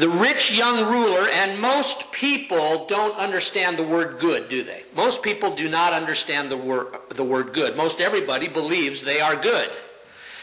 The 0.01 0.09
rich 0.09 0.51
young 0.51 0.91
ruler, 0.91 1.29
and 1.29 1.61
most 1.61 2.11
people 2.11 2.87
don't 2.87 3.15
understand 3.19 3.79
the 3.79 3.83
word 3.83 4.19
good, 4.19 4.49
do 4.49 4.65
they? 4.65 4.83
Most 4.97 5.23
people 5.23 5.55
do 5.55 5.69
not 5.69 5.93
understand 5.93 6.51
the 6.51 6.57
word, 6.57 6.97
the 7.11 7.23
word 7.23 7.53
good. 7.53 7.77
Most 7.77 8.01
everybody 8.01 8.49
believes 8.49 9.05
they 9.05 9.21
are 9.21 9.37
good. 9.37 9.69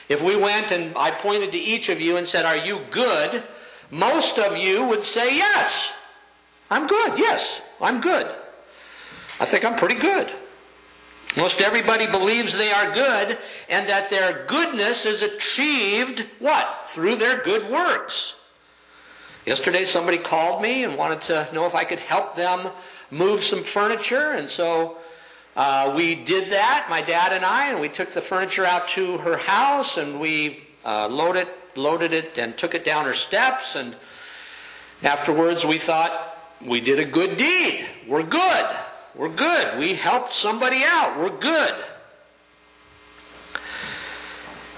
If 0.10 0.22
we 0.22 0.36
went 0.36 0.72
and 0.72 0.96
I 0.96 1.10
pointed 1.10 1.54
to 1.54 1.58
each 1.58 1.90
of 1.90 2.00
you 2.00 2.18
and 2.18 2.28
said, 2.28 2.46
Are 2.46 2.56
you 2.56 2.82
good? 2.92 3.42
Most 3.90 4.38
of 4.38 4.58
you 4.58 4.84
would 4.84 5.04
say, 5.04 5.36
Yes. 5.36 5.92
I'm 6.70 6.86
good. 6.86 7.18
Yes, 7.18 7.60
I'm 7.82 8.00
good. 8.00 8.28
I 9.40 9.46
think 9.46 9.66
I'm 9.66 9.76
pretty 9.76 9.96
good. 9.96 10.32
Most 11.36 11.62
everybody 11.62 12.06
believes 12.06 12.54
they 12.54 12.72
are 12.72 12.94
good 12.94 13.40
and 13.70 13.90
that 13.90 14.12
their 14.12 14.46
goodness 14.46 15.08
is 15.08 15.24
achieved, 15.24 16.28
what? 16.38 16.86
Through 16.90 17.16
their 17.16 17.42
good 17.42 17.72
works. 17.72 18.37
Yesterday 19.48 19.86
somebody 19.86 20.18
called 20.18 20.62
me 20.62 20.84
and 20.84 20.98
wanted 20.98 21.22
to 21.22 21.48
know 21.54 21.66
if 21.66 21.74
I 21.74 21.86
could 21.86 22.00
help 22.00 22.36
them 22.36 22.70
move 23.10 23.42
some 23.42 23.64
furniture 23.64 24.32
and 24.32 24.50
so 24.50 24.98
uh, 25.56 25.94
we 25.96 26.16
did 26.16 26.50
that, 26.50 26.88
my 26.90 27.02
dad 27.02 27.32
and 27.32 27.46
I, 27.46 27.72
and 27.72 27.80
we 27.80 27.88
took 27.88 28.12
the 28.12 28.20
furniture 28.20 28.66
out 28.66 28.90
to 28.90 29.18
her 29.20 29.38
house 29.38 29.98
and 29.98 30.20
we 30.20 30.68
uh, 30.84 31.08
loaded, 31.08 31.48
loaded 31.78 32.12
it 32.12 32.38
and 32.38 32.58
took 32.58 32.76
it 32.76 32.84
down 32.84 33.06
her 33.06 33.14
steps 33.14 33.78
and 33.78 33.96
afterwards 35.02 35.64
we 35.64 35.78
thought 35.78 36.38
we 36.62 36.82
did 36.82 37.00
a 37.00 37.06
good 37.06 37.38
deed. 37.38 37.86
We're 38.06 38.24
good. 38.24 38.76
We're 39.16 39.30
good. 39.30 39.80
We 39.80 39.94
helped 39.94 40.34
somebody 40.34 40.82
out. 40.84 41.18
We're 41.18 41.40
good. 41.40 41.74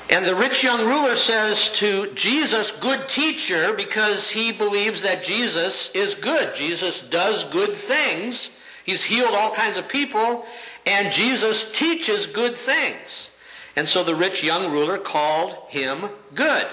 And 0.09 0.25
the 0.25 0.35
rich 0.35 0.63
young 0.63 0.87
ruler 0.87 1.15
says 1.15 1.69
to 1.75 2.11
Jesus, 2.13 2.71
good 2.71 3.07
teacher, 3.07 3.73
because 3.73 4.31
he 4.31 4.51
believes 4.51 5.01
that 5.03 5.23
Jesus 5.23 5.91
is 5.91 6.15
good. 6.15 6.55
Jesus 6.55 7.01
does 7.01 7.43
good 7.43 7.75
things. 7.75 8.49
He's 8.83 9.03
healed 9.03 9.35
all 9.35 9.53
kinds 9.53 9.77
of 9.77 9.87
people, 9.87 10.47
and 10.85 11.11
Jesus 11.11 11.71
teaches 11.71 12.25
good 12.25 12.57
things. 12.57 13.29
And 13.75 13.87
so 13.87 14.03
the 14.03 14.15
rich 14.15 14.43
young 14.43 14.71
ruler 14.71 14.97
called 14.97 15.55
him 15.69 16.09
good. 16.33 16.65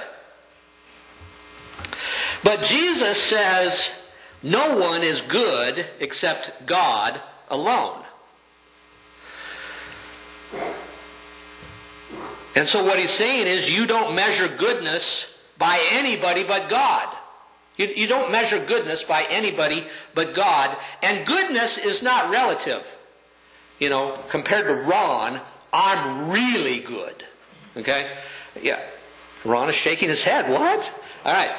But 2.42 2.62
Jesus 2.62 3.20
says, 3.20 3.94
no 4.42 4.78
one 4.78 5.02
is 5.02 5.20
good 5.20 5.84
except 6.00 6.66
God 6.66 7.20
alone. 7.50 8.02
And 12.54 12.66
so 12.66 12.84
what 12.84 12.98
he's 12.98 13.10
saying 13.10 13.46
is 13.46 13.70
you 13.70 13.86
don't 13.86 14.14
measure 14.14 14.48
goodness 14.48 15.32
by 15.58 15.78
anybody 15.92 16.42
but 16.42 16.68
God. 16.68 17.14
You, 17.76 17.86
you, 17.88 18.06
don't 18.06 18.32
measure 18.32 18.64
goodness 18.64 19.02
by 19.02 19.26
anybody 19.28 19.84
but 20.14 20.34
God. 20.34 20.74
And 21.02 21.26
goodness 21.26 21.76
is 21.76 22.02
not 22.02 22.30
relative. 22.30 22.98
You 23.78 23.90
know, 23.90 24.18
compared 24.30 24.66
to 24.66 24.74
Ron, 24.74 25.40
I'm 25.72 26.30
really 26.30 26.80
good. 26.80 27.24
Okay? 27.76 28.10
Yeah. 28.62 28.80
Ron 29.44 29.68
is 29.68 29.74
shaking 29.74 30.08
his 30.08 30.24
head. 30.24 30.50
What? 30.50 30.92
All 31.24 31.34
right. 31.34 31.54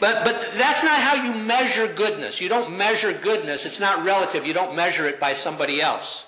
But, 0.00 0.24
but 0.24 0.52
that's 0.54 0.82
not 0.82 1.00
how 1.00 1.24
you 1.24 1.34
measure 1.34 1.92
goodness. 1.92 2.40
You 2.40 2.48
don't 2.48 2.76
measure 2.78 3.12
goodness. 3.12 3.66
It's 3.66 3.80
not 3.80 4.04
relative. 4.04 4.46
You 4.46 4.54
don't 4.54 4.74
measure 4.74 5.06
it 5.06 5.20
by 5.20 5.34
somebody 5.34 5.82
else. 5.82 6.24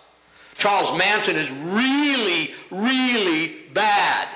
Charles 0.61 0.97
Manson 0.97 1.37
is 1.37 1.50
really, 1.50 2.52
really 2.71 3.57
bad. 3.73 4.29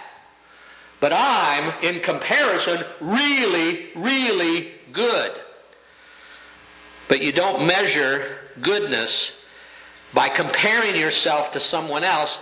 But 1.00 1.12
I'm, 1.14 1.74
in 1.82 2.00
comparison, 2.00 2.82
really, 3.00 3.90
really 3.94 4.72
good. 4.92 5.32
But 7.08 7.20
you 7.20 7.30
don't 7.30 7.66
measure 7.66 8.38
goodness 8.62 9.38
by 10.14 10.30
comparing 10.30 10.96
yourself 10.96 11.52
to 11.52 11.60
someone 11.60 12.04
else. 12.04 12.40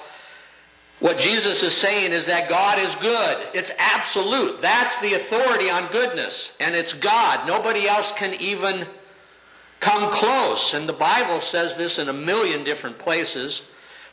What 1.01 1.19
Jesus 1.19 1.65
is 1.65 1.77
saying 1.77 2.13
is 2.13 2.27
that 2.27 2.49
God 2.49 2.79
is 2.79 2.95
good. 2.97 3.49
It's 3.53 3.73
absolute. 3.79 4.63
That's 4.63 5.01
the 5.01 5.15
authority 5.15 5.69
on 5.69 5.91
goodness. 5.91 6.53
And 6.61 6.77
it's 6.77 6.93
God. 6.93 7.49
Nobody 7.49 7.89
else 7.89 8.13
can 8.13 8.35
even 8.35 8.87
come 9.83 10.11
close. 10.11 10.73
And 10.73 10.89
the 10.89 10.95
Bible 10.95 11.41
says 11.41 11.77
this 11.77 11.99
in 11.99 12.09
a 12.09 12.13
million 12.13 12.65
different 12.65 12.99
places. 12.99 13.65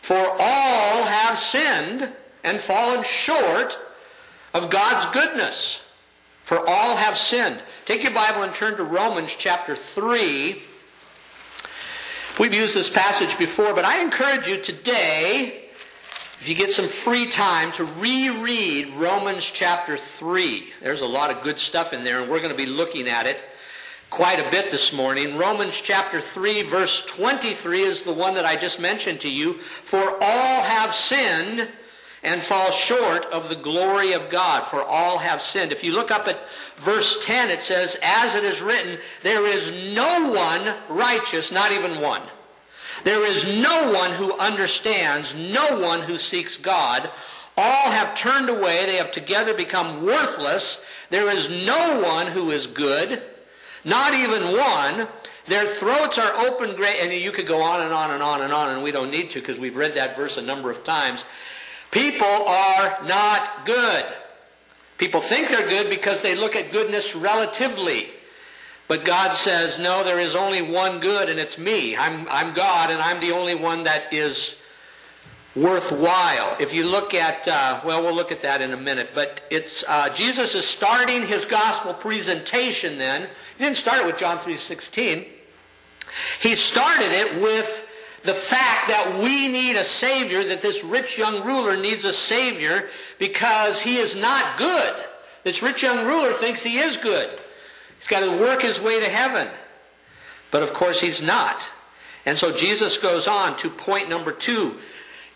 For 0.01 0.17
all 0.17 1.03
have 1.03 1.37
sinned 1.37 2.11
and 2.43 2.59
fallen 2.59 3.03
short 3.03 3.77
of 4.53 4.69
God's 4.69 5.05
goodness. 5.13 5.81
For 6.43 6.59
all 6.67 6.97
have 6.97 7.17
sinned. 7.17 7.61
Take 7.85 8.03
your 8.03 8.13
Bible 8.13 8.41
and 8.41 8.53
turn 8.53 8.75
to 8.77 8.83
Romans 8.83 9.35
chapter 9.37 9.75
3. 9.75 10.61
We've 12.39 12.53
used 12.53 12.75
this 12.75 12.89
passage 12.89 13.37
before, 13.37 13.73
but 13.73 13.85
I 13.85 14.01
encourage 14.01 14.47
you 14.47 14.59
today 14.59 15.65
if 16.41 16.47
you 16.47 16.55
get 16.55 16.71
some 16.71 16.87
free 16.87 17.27
time 17.27 17.73
to 17.73 17.83
reread 17.83 18.93
Romans 18.95 19.43
chapter 19.43 19.97
3, 19.97 20.71
there's 20.81 21.01
a 21.01 21.05
lot 21.05 21.31
of 21.31 21.43
good 21.43 21.59
stuff 21.59 21.91
in 21.91 22.05
there, 22.05 22.21
and 22.21 22.31
we're 22.31 22.39
going 22.39 22.51
to 22.51 22.57
be 22.57 22.65
looking 22.65 23.09
at 23.09 23.27
it 23.27 23.39
quite 24.09 24.39
a 24.39 24.49
bit 24.49 24.71
this 24.71 24.91
morning. 24.91 25.37
Romans 25.37 25.79
chapter 25.79 26.19
3, 26.19 26.63
verse 26.63 27.05
23 27.05 27.81
is 27.81 28.03
the 28.03 28.13
one 28.13 28.33
that 28.33 28.45
I 28.45 28.55
just 28.55 28.79
mentioned 28.79 29.21
to 29.21 29.29
you. 29.29 29.59
For 29.83 30.17
all 30.21 30.63
have 30.63 30.93
sinned 30.93 31.69
and 32.23 32.41
fall 32.41 32.71
short 32.71 33.25
of 33.25 33.49
the 33.49 33.55
glory 33.55 34.13
of 34.13 34.29
God, 34.29 34.65
for 34.67 34.83
all 34.83 35.19
have 35.19 35.41
sinned. 35.41 35.71
If 35.71 35.83
you 35.83 35.93
look 35.93 36.11
up 36.11 36.27
at 36.27 36.39
verse 36.77 37.23
10, 37.25 37.49
it 37.49 37.61
says, 37.61 37.97
As 38.01 38.35
it 38.35 38.43
is 38.43 38.61
written, 38.61 38.97
there 39.21 39.45
is 39.45 39.71
no 39.93 40.31
one 40.31 40.75
righteous, 40.89 41.51
not 41.51 41.71
even 41.71 42.01
one. 42.01 42.23
There 43.03 43.25
is 43.25 43.47
no 43.47 43.93
one 43.93 44.11
who 44.13 44.37
understands, 44.37 45.35
no 45.35 45.79
one 45.79 46.01
who 46.01 46.17
seeks 46.17 46.57
God. 46.57 47.09
All 47.55 47.91
have 47.91 48.15
turned 48.15 48.49
away, 48.49 48.85
they 48.85 48.95
have 48.95 49.11
together 49.11 49.53
become 49.53 50.05
worthless. 50.05 50.81
There 51.09 51.29
is 51.29 51.49
no 51.49 52.01
one 52.01 52.27
who 52.27 52.51
is 52.51 52.67
good, 52.67 53.21
Not 53.83 54.13
even 54.13 54.57
one. 54.57 55.07
Their 55.47 55.65
throats 55.65 56.17
are 56.17 56.47
open 56.47 56.75
great, 56.75 56.99
and 56.99 57.11
you 57.13 57.31
could 57.31 57.47
go 57.47 57.61
on 57.61 57.81
and 57.81 57.93
on 57.93 58.11
and 58.11 58.21
on 58.21 58.41
and 58.41 58.53
on, 58.53 58.73
and 58.73 58.83
we 58.83 58.91
don't 58.91 59.09
need 59.09 59.31
to 59.31 59.39
because 59.39 59.59
we've 59.59 59.77
read 59.77 59.95
that 59.95 60.15
verse 60.15 60.37
a 60.37 60.41
number 60.41 60.69
of 60.69 60.83
times. 60.83 61.25
People 61.91 62.27
are 62.27 62.99
not 63.07 63.65
good. 63.65 64.05
People 64.97 65.21
think 65.21 65.47
they're 65.47 65.67
good 65.67 65.89
because 65.89 66.21
they 66.21 66.35
look 66.35 66.55
at 66.55 66.71
goodness 66.71 67.15
relatively. 67.15 68.09
But 68.87 69.05
God 69.05 69.33
says, 69.35 69.79
no, 69.79 70.03
there 70.03 70.19
is 70.19 70.35
only 70.35 70.61
one 70.61 70.99
good, 70.99 71.29
and 71.29 71.39
it's 71.39 71.57
me. 71.57 71.95
I'm, 71.95 72.27
I'm 72.29 72.53
God, 72.53 72.89
and 72.89 72.99
I'm 72.99 73.19
the 73.19 73.31
only 73.31 73.55
one 73.55 73.85
that 73.85 74.13
is 74.13 74.55
worthwhile. 75.55 76.55
If 76.59 76.73
you 76.73 76.85
look 76.85 77.13
at, 77.13 77.47
uh, 77.47 77.81
well, 77.83 78.03
we'll 78.03 78.15
look 78.15 78.31
at 78.31 78.41
that 78.43 78.61
in 78.61 78.71
a 78.71 78.77
minute, 78.77 79.09
but 79.13 79.41
it's, 79.49 79.83
uh, 79.87 80.09
Jesus 80.09 80.55
is 80.55 80.65
starting 80.65 81.25
his 81.25 81.45
gospel 81.45 81.93
presentation 81.93 82.97
then. 82.97 83.29
He 83.57 83.63
didn't 83.63 83.77
start 83.77 83.99
it 83.99 84.05
with 84.05 84.17
John 84.17 84.37
3.16. 84.37 85.27
He 86.41 86.55
started 86.55 87.11
it 87.11 87.41
with 87.41 87.85
the 88.23 88.33
fact 88.33 88.87
that 88.87 89.19
we 89.19 89.47
need 89.47 89.75
a 89.75 89.83
Savior, 89.83 90.43
that 90.43 90.61
this 90.61 90.83
rich 90.83 91.17
young 91.17 91.43
ruler 91.43 91.77
needs 91.77 92.05
a 92.05 92.13
Savior 92.13 92.89
because 93.17 93.81
he 93.81 93.97
is 93.97 94.15
not 94.15 94.57
good. 94.57 94.95
This 95.43 95.63
rich 95.63 95.83
young 95.83 96.05
ruler 96.05 96.33
thinks 96.33 96.63
he 96.63 96.77
is 96.77 96.97
good. 96.97 97.39
He's 97.97 98.07
got 98.07 98.21
to 98.21 98.37
work 98.37 98.61
his 98.61 98.81
way 98.81 98.99
to 98.99 99.09
heaven. 99.09 99.47
But 100.51 100.63
of 100.63 100.73
course 100.73 100.99
he's 100.99 101.21
not. 101.21 101.61
And 102.25 102.37
so 102.37 102.51
Jesus 102.51 102.97
goes 102.97 103.27
on 103.27 103.55
to 103.57 103.69
point 103.69 104.09
number 104.09 104.31
two. 104.31 104.77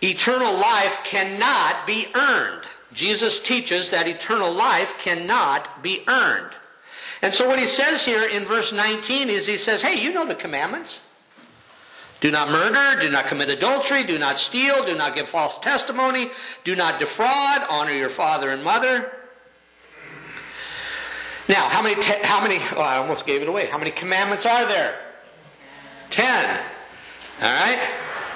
Eternal 0.03 0.53
life 0.53 0.99
cannot 1.05 1.87
be 1.87 2.07
earned. 2.13 2.63
Jesus 2.91 3.39
teaches 3.39 3.89
that 3.91 4.05
eternal 4.05 4.51
life 4.51 4.97
cannot 4.99 5.81
be 5.81 6.03
earned. 6.07 6.51
And 7.21 7.33
so 7.33 7.47
what 7.47 7.57
he 7.57 7.67
says 7.67 8.03
here 8.03 8.27
in 8.27 8.43
verse 8.43 8.73
19 8.73 9.29
is 9.29 9.47
he 9.47 9.55
says, 9.55 9.81
hey, 9.81 9.99
you 10.01 10.11
know 10.11 10.25
the 10.25 10.35
commandments. 10.35 10.99
Do 12.19 12.31
not 12.31 12.49
murder, 12.49 13.01
do 13.01 13.09
not 13.09 13.27
commit 13.27 13.49
adultery, 13.49 14.03
do 14.03 14.19
not 14.19 14.39
steal, 14.39 14.85
do 14.85 14.95
not 14.95 15.15
give 15.15 15.27
false 15.27 15.57
testimony, 15.59 16.29
do 16.65 16.75
not 16.75 16.99
defraud, 16.99 17.63
honor 17.69 17.93
your 17.93 18.09
father 18.09 18.49
and 18.49 18.61
mother. 18.61 19.11
Now, 21.47 21.67
how 21.69 21.81
many, 21.81 22.01
te- 22.01 22.23
how 22.23 22.41
many, 22.41 22.57
oh, 22.75 22.81
I 22.81 22.97
almost 22.97 23.25
gave 23.25 23.41
it 23.41 23.47
away. 23.47 23.67
How 23.67 23.77
many 23.77 23.91
commandments 23.91 24.45
are 24.45 24.65
there? 24.65 24.99
Ten. 26.09 26.59
All 27.41 27.47
right? 27.47 27.89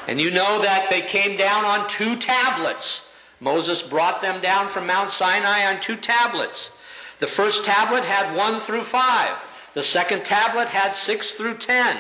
And 0.07 0.21
you 0.21 0.31
know 0.31 0.61
that 0.61 0.89
they 0.89 1.01
came 1.01 1.37
down 1.37 1.65
on 1.65 1.87
two 1.89 2.15
tablets. 2.15 3.01
Moses 3.39 3.83
brought 3.83 4.21
them 4.21 4.41
down 4.41 4.69
from 4.69 4.87
Mount 4.87 5.11
Sinai 5.11 5.65
on 5.65 5.81
two 5.81 5.97
tablets. 5.97 6.71
The 7.19 7.27
first 7.27 7.65
tablet 7.65 8.03
had 8.03 8.35
one 8.35 8.59
through 8.59 8.81
five. 8.81 9.45
The 9.73 9.83
second 9.83 10.23
tablet 10.23 10.69
had 10.69 10.93
six 10.93 11.31
through 11.31 11.57
ten. 11.57 11.97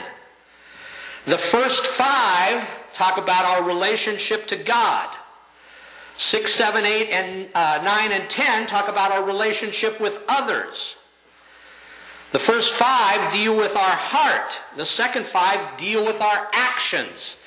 The 1.25 1.37
first 1.37 1.85
five 1.85 2.69
talk 2.93 3.17
about 3.17 3.45
our 3.45 3.63
relationship 3.67 4.47
to 4.47 4.55
God. 4.55 5.09
Six, 6.15 6.53
seven, 6.53 6.85
eight, 6.85 7.09
and 7.09 7.49
uh, 7.53 7.81
nine 7.83 8.11
and 8.11 8.29
ten 8.29 8.65
talk 8.65 8.87
about 8.87 9.11
our 9.11 9.23
relationship 9.23 9.99
with 9.99 10.19
others. 10.27 10.95
The 12.31 12.39
first 12.39 12.73
five 12.73 13.33
deal 13.33 13.55
with 13.55 13.75
our 13.75 13.95
heart. 13.95 14.51
The 14.77 14.85
second 14.85 15.27
five 15.27 15.77
deal 15.77 16.05
with 16.05 16.21
our 16.21 16.47
actions. 16.53 17.37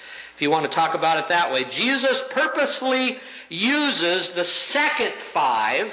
If 0.40 0.44
you 0.44 0.50
want 0.50 0.64
to 0.64 0.74
talk 0.74 0.94
about 0.94 1.18
it 1.18 1.28
that 1.28 1.52
way. 1.52 1.64
Jesus 1.64 2.24
purposely 2.30 3.18
uses 3.50 4.30
the 4.30 4.42
second 4.42 5.12
five. 5.12 5.92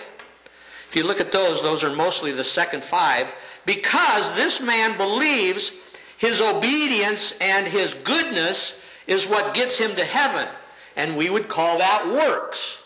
If 0.88 0.96
you 0.96 1.04
look 1.04 1.20
at 1.20 1.34
those, 1.34 1.62
those 1.62 1.84
are 1.84 1.94
mostly 1.94 2.32
the 2.32 2.46
second 2.46 2.82
five, 2.82 3.28
because 3.66 4.34
this 4.36 4.62
man 4.62 4.96
believes 4.96 5.74
his 6.18 6.40
obedience 6.40 7.36
and 7.42 7.68
his 7.68 7.94
goodness 7.94 8.80
is 9.06 9.28
what 9.28 9.54
gets 9.54 9.78
him 9.78 9.98
to 9.98 10.06
heaven. 10.06 10.48
And 10.96 11.18
we 11.18 11.30
would 11.30 11.50
call 11.50 11.80
that 11.80 12.08
works. 12.08 12.82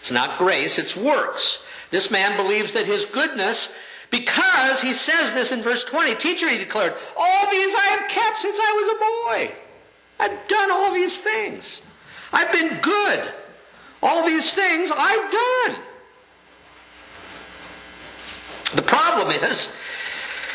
It's 0.00 0.10
not 0.10 0.36
grace, 0.36 0.80
it's 0.80 0.96
works. 0.96 1.62
This 1.92 2.10
man 2.10 2.36
believes 2.36 2.72
that 2.72 2.86
his 2.86 3.04
goodness, 3.04 3.72
because 4.10 4.82
he 4.82 4.94
says 4.94 5.32
this 5.32 5.52
in 5.52 5.62
verse 5.62 5.84
20, 5.84 6.16
teacher, 6.16 6.48
he 6.48 6.58
declared, 6.58 6.94
all 7.16 7.50
these 7.52 7.72
I 7.72 7.96
have 8.00 8.10
kept 8.10 8.40
since 8.40 8.58
I 8.60 8.74
was 8.74 9.46
a 9.46 9.48
boy. 9.48 9.56
I've 10.20 10.46
done 10.48 10.70
all 10.70 10.92
these 10.94 11.18
things. 11.18 11.80
I've 12.32 12.52
been 12.52 12.78
good. 12.80 13.32
All 14.02 14.24
these 14.26 14.52
things 14.52 14.90
I've 14.96 15.32
done. 15.32 15.82
The 18.74 18.82
problem 18.82 19.30
is, 19.30 19.74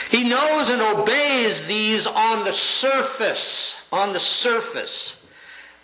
he 0.10 0.23
knows 0.23 0.69
and 0.69 0.82
obeys 0.82 1.65
these 1.65 2.08
on 2.08 2.45
the 2.45 2.54
surface, 2.54 3.75
on 3.91 4.13
the 4.13 4.19
surface, 4.19 5.21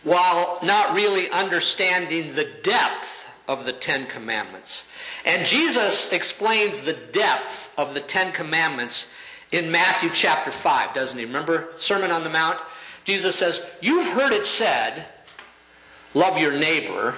while 0.03 0.59
not 0.63 0.95
really 0.95 1.29
understanding 1.29 2.35
the 2.35 2.49
depth 2.63 3.27
of 3.47 3.65
the 3.65 3.73
Ten 3.73 4.07
Commandments. 4.07 4.85
And 5.25 5.45
Jesus 5.45 6.11
explains 6.13 6.81
the 6.81 6.93
depth 6.93 7.71
of 7.77 7.93
the 7.93 7.99
Ten 7.99 8.31
Commandments 8.31 9.07
in 9.51 9.69
Matthew 9.69 10.09
chapter 10.13 10.51
5, 10.51 10.93
doesn't 10.93 11.19
he? 11.19 11.25
Remember 11.25 11.69
Sermon 11.77 12.11
on 12.11 12.23
the 12.23 12.29
Mount? 12.29 12.59
Jesus 13.03 13.35
says, 13.35 13.63
You've 13.81 14.07
heard 14.13 14.33
it 14.33 14.45
said, 14.45 15.05
love 16.13 16.37
your 16.37 16.57
neighbor, 16.57 17.15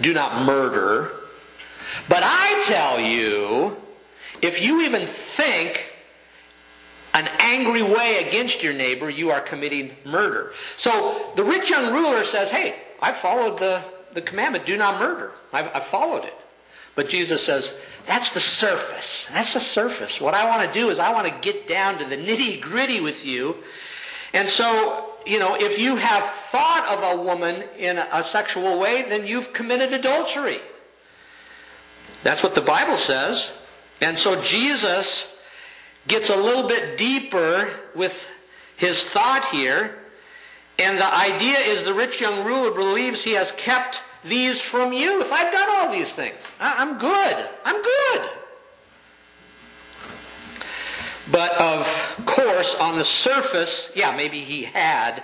do 0.00 0.12
not 0.12 0.44
murder. 0.44 1.12
But 2.08 2.22
I 2.24 2.64
tell 2.66 3.00
you, 3.00 3.76
if 4.42 4.62
you 4.62 4.82
even 4.82 5.06
think 5.06 5.84
an 7.12 7.28
angry 7.38 7.82
way 7.82 8.24
against 8.26 8.62
your 8.62 8.72
neighbor, 8.72 9.08
you 9.08 9.30
are 9.30 9.40
committing 9.40 9.94
murder. 10.04 10.52
So 10.76 11.32
the 11.36 11.44
rich 11.44 11.70
young 11.70 11.92
ruler 11.92 12.24
says, 12.24 12.50
Hey, 12.50 12.74
I 13.00 13.12
followed 13.12 13.58
the, 13.58 13.84
the 14.12 14.22
commandment, 14.22 14.66
do 14.66 14.76
not 14.76 15.00
murder. 15.00 15.32
I've, 15.52 15.70
I've 15.74 15.86
followed 15.86 16.24
it. 16.24 16.34
But 16.96 17.08
Jesus 17.08 17.44
says, 17.44 17.76
That's 18.06 18.30
the 18.30 18.40
surface. 18.40 19.28
That's 19.32 19.54
the 19.54 19.60
surface. 19.60 20.20
What 20.20 20.34
I 20.34 20.48
want 20.48 20.66
to 20.66 20.74
do 20.78 20.90
is 20.90 20.98
I 20.98 21.12
want 21.12 21.28
to 21.28 21.34
get 21.40 21.68
down 21.68 21.98
to 21.98 22.04
the 22.04 22.16
nitty 22.16 22.60
gritty 22.60 23.00
with 23.00 23.24
you. 23.24 23.56
And 24.34 24.48
so, 24.48 25.12
you 25.24 25.38
know, 25.38 25.54
if 25.54 25.78
you 25.78 25.96
have 25.96 26.24
thought 26.24 26.86
of 26.90 27.18
a 27.18 27.22
woman 27.22 27.64
in 27.78 27.98
a 27.98 28.22
sexual 28.22 28.78
way, 28.78 29.04
then 29.08 29.26
you've 29.26 29.52
committed 29.52 29.92
adultery. 29.92 30.58
That's 32.24 32.42
what 32.42 32.54
the 32.54 32.60
Bible 32.60 32.98
says. 32.98 33.52
And 34.00 34.18
so 34.18 34.40
Jesus 34.40 35.38
gets 36.08 36.30
a 36.30 36.36
little 36.36 36.68
bit 36.68 36.98
deeper 36.98 37.70
with 37.94 38.30
his 38.76 39.04
thought 39.04 39.46
here. 39.52 39.94
And 40.78 40.98
the 40.98 41.14
idea 41.14 41.58
is 41.58 41.84
the 41.84 41.94
rich 41.94 42.20
young 42.20 42.44
ruler 42.44 42.72
believes 42.72 43.22
he 43.22 43.32
has 43.32 43.52
kept 43.52 44.02
these 44.24 44.60
from 44.60 44.92
youth. 44.92 45.30
I've 45.30 45.52
done 45.52 45.68
all 45.70 45.92
these 45.92 46.12
things. 46.12 46.52
I'm 46.58 46.98
good. 46.98 47.48
I'm 47.64 47.80
good. 47.80 48.30
But 51.30 51.52
of 51.58 52.22
course, 52.26 52.74
on 52.74 52.98
the 52.98 53.04
surface, 53.04 53.90
yeah, 53.94 54.14
maybe 54.14 54.40
he 54.40 54.64
had, 54.64 55.22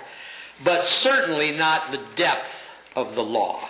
but 0.63 0.85
certainly 0.85 1.51
not 1.51 1.91
the 1.91 1.99
depth 2.15 2.73
of 2.95 3.15
the 3.15 3.23
law. 3.23 3.67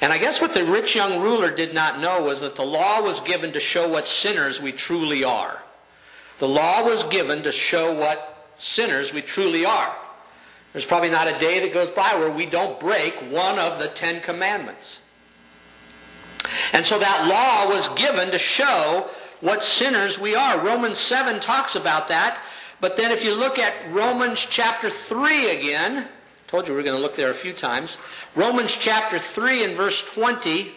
And 0.00 0.12
I 0.12 0.18
guess 0.18 0.40
what 0.40 0.54
the 0.54 0.64
rich 0.64 0.94
young 0.94 1.20
ruler 1.20 1.50
did 1.50 1.74
not 1.74 2.00
know 2.00 2.24
was 2.24 2.40
that 2.40 2.56
the 2.56 2.64
law 2.64 3.00
was 3.02 3.20
given 3.20 3.52
to 3.52 3.60
show 3.60 3.88
what 3.88 4.08
sinners 4.08 4.60
we 4.60 4.72
truly 4.72 5.24
are. 5.24 5.62
The 6.38 6.48
law 6.48 6.84
was 6.84 7.04
given 7.04 7.42
to 7.44 7.52
show 7.52 7.94
what 7.94 8.48
sinners 8.56 9.12
we 9.12 9.22
truly 9.22 9.64
are. 9.64 9.94
There's 10.72 10.84
probably 10.84 11.10
not 11.10 11.28
a 11.32 11.38
day 11.38 11.60
that 11.60 11.72
goes 11.72 11.90
by 11.90 12.16
where 12.16 12.30
we 12.30 12.46
don't 12.46 12.80
break 12.80 13.14
one 13.30 13.58
of 13.58 13.78
the 13.78 13.88
Ten 13.88 14.20
Commandments. 14.20 14.98
And 16.72 16.84
so 16.84 16.98
that 16.98 17.26
law 17.26 17.72
was 17.72 17.88
given 17.90 18.32
to 18.32 18.38
show 18.38 19.08
what 19.40 19.62
sinners 19.62 20.18
we 20.18 20.34
are. 20.34 20.64
Romans 20.64 20.98
7 20.98 21.40
talks 21.40 21.74
about 21.74 22.08
that. 22.08 22.38
But 22.80 22.96
then 22.96 23.10
if 23.12 23.24
you 23.24 23.34
look 23.34 23.58
at 23.58 23.74
Romans 23.92 24.46
chapter 24.48 24.90
3 24.90 25.50
again, 25.50 26.08
told 26.46 26.68
you 26.68 26.74
we 26.74 26.80
are 26.80 26.84
going 26.84 26.96
to 26.96 27.02
look 27.02 27.16
there 27.16 27.30
a 27.30 27.34
few 27.34 27.52
times. 27.52 27.96
Romans 28.34 28.76
chapter 28.76 29.18
3 29.18 29.64
and 29.64 29.76
verse 29.76 30.04
20, 30.04 30.72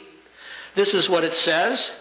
this 0.75 0.93
is 0.93 1.09
what 1.09 1.23
it 1.23 1.33
says. 1.33 1.91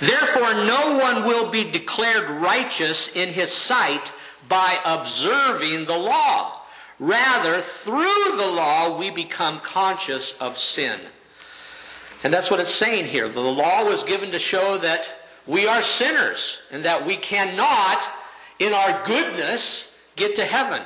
Therefore, 0.00 0.54
no 0.64 0.98
one 0.98 1.24
will 1.24 1.50
be 1.50 1.70
declared 1.70 2.28
righteous 2.28 3.08
in 3.14 3.30
his 3.30 3.52
sight 3.52 4.12
by 4.48 4.78
observing 4.84 5.86
the 5.86 5.98
law. 5.98 6.60
Rather, 6.98 7.60
through 7.60 8.36
the 8.36 8.46
law, 8.46 8.98
we 8.98 9.10
become 9.10 9.60
conscious 9.60 10.36
of 10.38 10.56
sin. 10.56 11.00
And 12.24 12.32
that's 12.32 12.50
what 12.50 12.58
it's 12.58 12.74
saying 12.74 13.04
here. 13.04 13.28
The 13.28 13.40
law 13.40 13.84
was 13.84 14.02
given 14.02 14.30
to 14.30 14.38
show 14.38 14.78
that 14.78 15.06
we 15.46 15.68
are 15.68 15.82
sinners 15.82 16.58
and 16.70 16.84
that 16.84 17.06
we 17.06 17.16
cannot, 17.16 17.98
in 18.58 18.72
our 18.72 19.04
goodness, 19.04 19.92
get 20.16 20.36
to 20.36 20.44
heaven. 20.44 20.80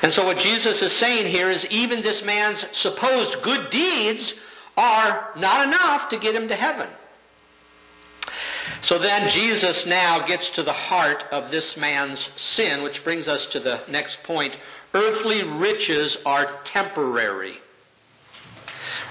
And 0.00 0.10
so 0.10 0.24
what 0.24 0.38
Jesus 0.38 0.80
is 0.80 0.92
saying 0.92 1.26
here 1.26 1.50
is 1.50 1.70
even 1.70 2.00
this 2.00 2.24
man's 2.24 2.66
supposed 2.74 3.42
good 3.42 3.68
deeds 3.68 4.34
are 4.78 5.30
not 5.36 5.66
enough 5.66 6.08
to 6.08 6.18
get 6.18 6.34
him 6.34 6.48
to 6.48 6.54
heaven. 6.54 6.88
So 8.80 8.98
then 8.98 9.28
Jesus 9.28 9.86
now 9.86 10.24
gets 10.24 10.50
to 10.50 10.62
the 10.62 10.72
heart 10.72 11.24
of 11.32 11.50
this 11.50 11.76
man's 11.76 12.20
sin, 12.20 12.82
which 12.82 13.04
brings 13.04 13.28
us 13.28 13.46
to 13.46 13.60
the 13.60 13.80
next 13.88 14.22
point. 14.22 14.56
Earthly 14.94 15.42
riches 15.42 16.16
are 16.24 16.48
temporary. 16.64 17.58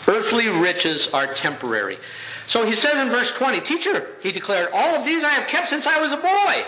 Earthly 0.08 0.48
riches 0.48 1.10
are 1.10 1.28
temporary. 1.28 1.98
So 2.46 2.66
he 2.66 2.74
says 2.74 2.96
in 2.96 3.10
verse 3.10 3.34
20, 3.34 3.60
Teacher, 3.60 4.08
he 4.22 4.32
declared, 4.32 4.70
all 4.74 4.96
of 4.96 5.06
these 5.06 5.24
I 5.24 5.32
have 5.32 5.48
kept 5.48 5.68
since 5.68 5.86
I 5.86 6.00
was 6.00 6.14
a 6.14 6.18
boy. 6.18 6.66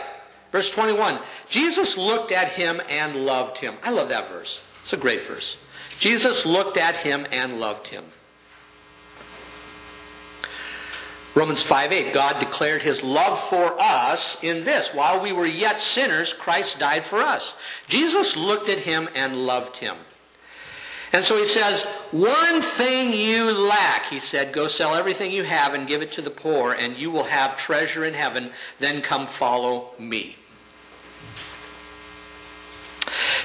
Verse 0.52 0.70
21, 0.72 1.20
Jesus 1.48 1.98
looked 1.98 2.32
at 2.32 2.50
him 2.50 2.82
and 2.90 3.26
loved 3.26 3.60
him. 3.60 3.76
I 3.84 3.92
love 3.92 4.10
that 4.10 4.30
verse. 4.30 4.62
It's 4.82 4.94
a 4.94 4.98
great 4.98 5.26
verse. 5.26 5.58
Jesus 6.00 6.46
looked 6.46 6.78
at 6.78 6.96
him 6.98 7.28
and 7.32 7.60
loved 7.60 7.88
him. 7.88 8.04
Romans 11.36 11.62
5 11.62 11.92
8, 11.92 12.14
God 12.14 12.40
declared 12.40 12.82
his 12.82 13.04
love 13.04 13.40
for 13.40 13.80
us 13.80 14.38
in 14.42 14.66
this. 14.66 14.94
While 14.94 15.22
we 15.22 15.32
were 15.32 15.46
yet 15.46 15.80
sinners, 15.80 16.34
Christ 16.34 16.80
died 16.80 17.06
for 17.06 17.20
us. 17.20 17.56
Jesus 17.88 18.36
looked 18.36 18.68
at 18.68 18.80
him 18.80 19.08
and 19.14 19.46
loved 19.46 19.78
him. 19.78 19.96
And 21.12 21.24
so 21.24 21.38
he 21.38 21.46
says, 21.46 21.84
One 22.12 22.62
thing 22.62 23.14
you 23.14 23.52
lack, 23.52 24.06
he 24.06 24.20
said, 24.20 24.54
go 24.54 24.68
sell 24.68 24.94
everything 24.94 25.32
you 25.32 25.44
have 25.44 25.74
and 25.74 25.88
give 25.88 26.02
it 26.02 26.12
to 26.14 26.22
the 26.22 26.30
poor, 26.30 26.74
and 26.74 26.98
you 26.98 27.10
will 27.10 27.24
have 27.24 27.58
treasure 27.58 28.06
in 28.06 28.14
heaven. 28.14 28.52
Then 28.80 29.02
come 29.02 29.26
follow 29.26 29.90
me. 29.98 30.36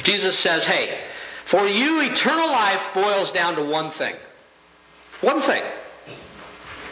Jesus 0.03 0.39
says, 0.39 0.65
Hey, 0.65 0.99
for 1.45 1.67
you, 1.67 2.03
eternal 2.03 2.49
life 2.49 2.91
boils 2.93 3.33
down 3.33 3.57
to 3.57 3.65
one 3.65 3.91
thing. 3.91 4.17
One 5.21 5.41
thing. 5.41 5.63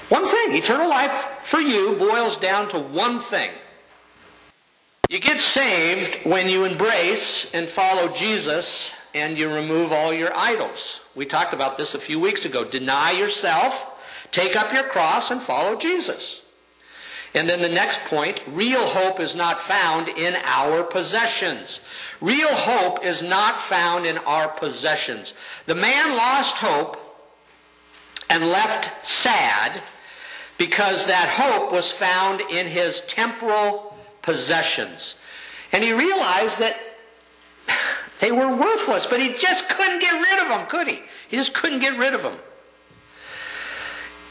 One 0.09 0.27
thing. 0.27 0.55
Eternal 0.55 0.89
life 0.89 1.13
for 1.43 1.61
you 1.61 1.97
boils 1.97 2.39
down 2.39 2.71
to 2.71 2.79
one 2.79 3.19
thing. 3.19 3.51
You 5.11 5.21
get 5.21 5.39
saved 5.39 6.25
when 6.25 6.49
you 6.49 6.65
embrace 6.65 7.51
and 7.53 7.69
follow 7.69 8.09
Jesus 8.09 8.95
and 9.15 9.39
you 9.39 9.53
remove 9.53 9.93
all 9.93 10.13
your 10.13 10.35
idols. 10.35 11.01
We 11.15 11.27
talked 11.27 11.55
about 11.55 11.77
this 11.77 11.95
a 11.95 11.99
few 11.99 12.19
weeks 12.19 12.45
ago. 12.45 12.65
Deny 12.65 13.13
yourself, 13.13 13.91
take 14.31 14.57
up 14.57 14.73
your 14.73 14.85
cross, 14.85 15.31
and 15.31 15.43
follow 15.43 15.77
Jesus. 15.77 16.41
And 17.35 17.49
then 17.49 17.63
the 17.63 17.69
next 17.69 18.05
point, 18.05 18.43
real 18.47 18.85
hope 18.87 19.19
is 19.19 19.35
not 19.35 19.61
found 19.61 20.09
in 20.09 20.35
our 20.45 20.83
possessions. 20.83 21.81
Real 22.21 22.55
hope 22.55 23.05
is 23.05 23.23
not 23.23 23.59
found 23.59 24.05
in 24.07 24.19
our 24.19 24.49
possessions. 24.49 25.33
The 25.67 25.75
man 25.75 26.15
lost 26.15 26.57
hope 26.57 26.99
and 28.29 28.47
left 28.47 29.05
sad 29.05 29.83
because 30.59 31.07
that 31.07 31.29
hope 31.29 31.73
was 31.73 31.91
found 31.91 32.41
in 32.43 32.67
his 32.67 33.01
temporal 33.03 33.97
possessions. 34.21 35.17
And 35.73 35.83
he 35.83 35.93
realized 35.93 36.59
that 36.59 36.77
they 38.21 38.33
were 38.33 38.55
worthless, 38.55 39.07
but 39.07 39.21
he 39.21 39.33
just 39.35 39.69
couldn't 39.69 40.01
get 40.01 40.13
rid 40.13 40.43
of 40.43 40.49
them, 40.49 40.67
could 40.67 40.89
he? 40.89 41.01
He 41.29 41.37
just 41.37 41.55
couldn't 41.55 41.81
get 41.81 41.99
rid 41.99 42.15
of 42.15 42.23
them. 42.23 42.37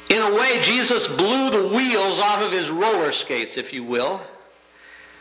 In 0.09 0.21
a 0.21 0.35
way, 0.35 0.59
Jesus 0.61 1.07
blew 1.07 1.49
the 1.49 1.67
wheels 1.67 2.19
off 2.19 2.43
of 2.43 2.51
his 2.51 2.69
roller 2.69 3.11
skates, 3.11 3.55
if 3.55 3.71
you 3.71 3.83
will. 3.83 4.19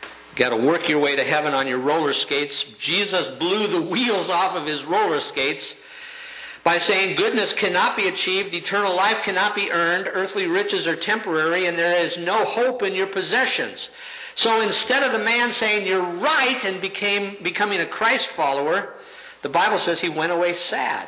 You 0.03 0.37
Got 0.37 0.49
to 0.49 0.57
work 0.57 0.89
your 0.89 0.99
way 0.99 1.15
to 1.15 1.23
heaven 1.23 1.53
on 1.53 1.67
your 1.67 1.77
roller 1.77 2.13
skates. 2.13 2.63
Jesus 2.63 3.27
blew 3.27 3.67
the 3.67 3.81
wheels 3.81 4.29
off 4.29 4.55
of 4.55 4.65
his 4.65 4.85
roller 4.85 5.19
skates 5.19 5.75
by 6.63 6.77
saying 6.77 7.15
goodness 7.15 7.53
cannot 7.53 7.97
be 7.97 8.07
achieved, 8.07 8.53
eternal 8.53 8.95
life 8.95 9.23
cannot 9.23 9.55
be 9.55 9.71
earned, 9.71 10.09
earthly 10.11 10.45
riches 10.45 10.87
are 10.87 10.95
temporary, 10.95 11.65
and 11.65 11.77
there 11.77 12.03
is 12.03 12.17
no 12.17 12.43
hope 12.45 12.83
in 12.83 12.93
your 12.93 13.07
possessions. 13.07 13.89
So 14.35 14.61
instead 14.61 15.03
of 15.03 15.11
the 15.11 15.23
man 15.23 15.51
saying 15.51 15.85
you're 15.85 16.01
right 16.01 16.63
and 16.63 16.81
became 16.81 17.37
becoming 17.43 17.79
a 17.79 17.85
Christ 17.85 18.27
follower, 18.27 18.93
the 19.41 19.49
Bible 19.49 19.79
says 19.79 19.99
he 19.99 20.09
went 20.09 20.31
away 20.31 20.53
sad. 20.53 21.07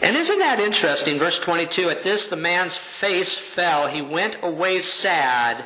And 0.00 0.16
isn't 0.16 0.38
that 0.38 0.60
interesting? 0.60 1.18
Verse 1.18 1.38
22 1.38 1.90
At 1.90 2.02
this, 2.02 2.28
the 2.28 2.36
man's 2.36 2.76
face 2.76 3.36
fell. 3.36 3.88
He 3.88 4.02
went 4.02 4.36
away 4.42 4.80
sad 4.80 5.64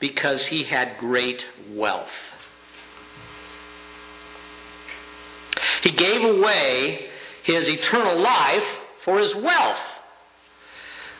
because 0.00 0.46
he 0.46 0.64
had 0.64 0.98
great 0.98 1.46
wealth. 1.70 2.30
He 5.82 5.90
gave 5.90 6.24
away 6.24 7.10
his 7.42 7.68
eternal 7.68 8.16
life 8.16 8.80
for 8.96 9.18
his 9.18 9.34
wealth. 9.34 9.93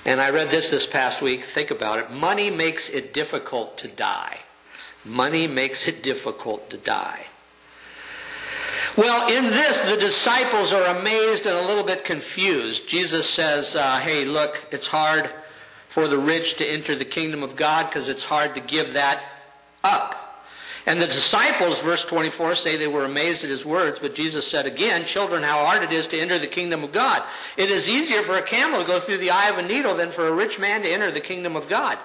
And 0.04 0.20
I 0.20 0.30
read 0.30 0.50
this 0.50 0.70
this 0.70 0.86
past 0.86 1.22
week. 1.22 1.44
Think 1.44 1.70
about 1.70 1.98
it. 1.98 2.10
Money 2.10 2.50
makes 2.50 2.90
it 2.90 3.14
difficult 3.14 3.78
to 3.78 3.88
die. 3.88 4.40
Money 5.04 5.46
makes 5.46 5.88
it 5.88 6.02
difficult 6.02 6.70
to 6.70 6.76
die. 6.76 7.26
Well, 8.96 9.28
in 9.36 9.44
this, 9.50 9.80
the 9.80 9.96
disciples 9.96 10.72
are 10.72 10.84
amazed 10.96 11.46
and 11.46 11.56
a 11.56 11.66
little 11.66 11.84
bit 11.84 12.04
confused. 12.04 12.86
Jesus 12.86 13.28
says, 13.28 13.74
uh, 13.74 13.98
Hey, 13.98 14.24
look, 14.24 14.66
it's 14.70 14.86
hard 14.86 15.30
for 15.88 16.06
the 16.06 16.18
rich 16.18 16.54
to 16.56 16.66
enter 16.66 16.94
the 16.94 17.04
kingdom 17.04 17.42
of 17.42 17.56
God 17.56 17.88
because 17.88 18.08
it's 18.08 18.24
hard 18.24 18.54
to 18.54 18.60
give 18.60 18.92
that 18.92 19.22
up. 19.82 20.23
And 20.86 21.00
the 21.00 21.06
disciples, 21.06 21.80
verse 21.80 22.04
24, 22.04 22.56
say 22.56 22.76
they 22.76 22.88
were 22.88 23.06
amazed 23.06 23.42
at 23.42 23.48
his 23.48 23.64
words, 23.64 23.98
but 23.98 24.14
Jesus 24.14 24.46
said 24.46 24.66
again, 24.66 25.04
Children, 25.04 25.42
how 25.42 25.64
hard 25.64 25.82
it 25.82 25.92
is 25.92 26.06
to 26.08 26.18
enter 26.18 26.38
the 26.38 26.46
kingdom 26.46 26.84
of 26.84 26.92
God. 26.92 27.22
It 27.56 27.70
is 27.70 27.88
easier 27.88 28.22
for 28.22 28.36
a 28.36 28.42
camel 28.42 28.80
to 28.80 28.86
go 28.86 29.00
through 29.00 29.18
the 29.18 29.30
eye 29.30 29.48
of 29.48 29.56
a 29.56 29.62
needle 29.62 29.94
than 29.94 30.10
for 30.10 30.28
a 30.28 30.32
rich 30.32 30.58
man 30.58 30.82
to 30.82 30.88
enter 30.90 31.10
the 31.10 31.22
kingdom 31.22 31.56
of 31.56 31.68
God. 31.68 31.98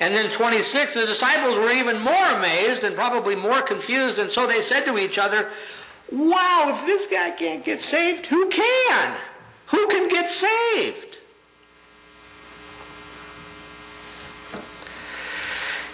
And 0.00 0.12
then 0.14 0.30
26, 0.30 0.92
the 0.92 1.06
disciples 1.06 1.58
were 1.58 1.70
even 1.70 1.98
more 2.00 2.26
amazed 2.34 2.84
and 2.84 2.94
probably 2.94 3.34
more 3.34 3.62
confused, 3.62 4.18
and 4.18 4.30
so 4.30 4.46
they 4.46 4.60
said 4.60 4.84
to 4.84 4.98
each 4.98 5.16
other, 5.16 5.48
Wow, 6.12 6.66
if 6.68 6.84
this 6.84 7.06
guy 7.06 7.30
can't 7.30 7.64
get 7.64 7.80
saved, 7.80 8.26
who 8.26 8.48
can? 8.48 9.16
Who 9.68 9.86
can 9.88 10.08
get 10.08 10.28
saved? 10.28 11.05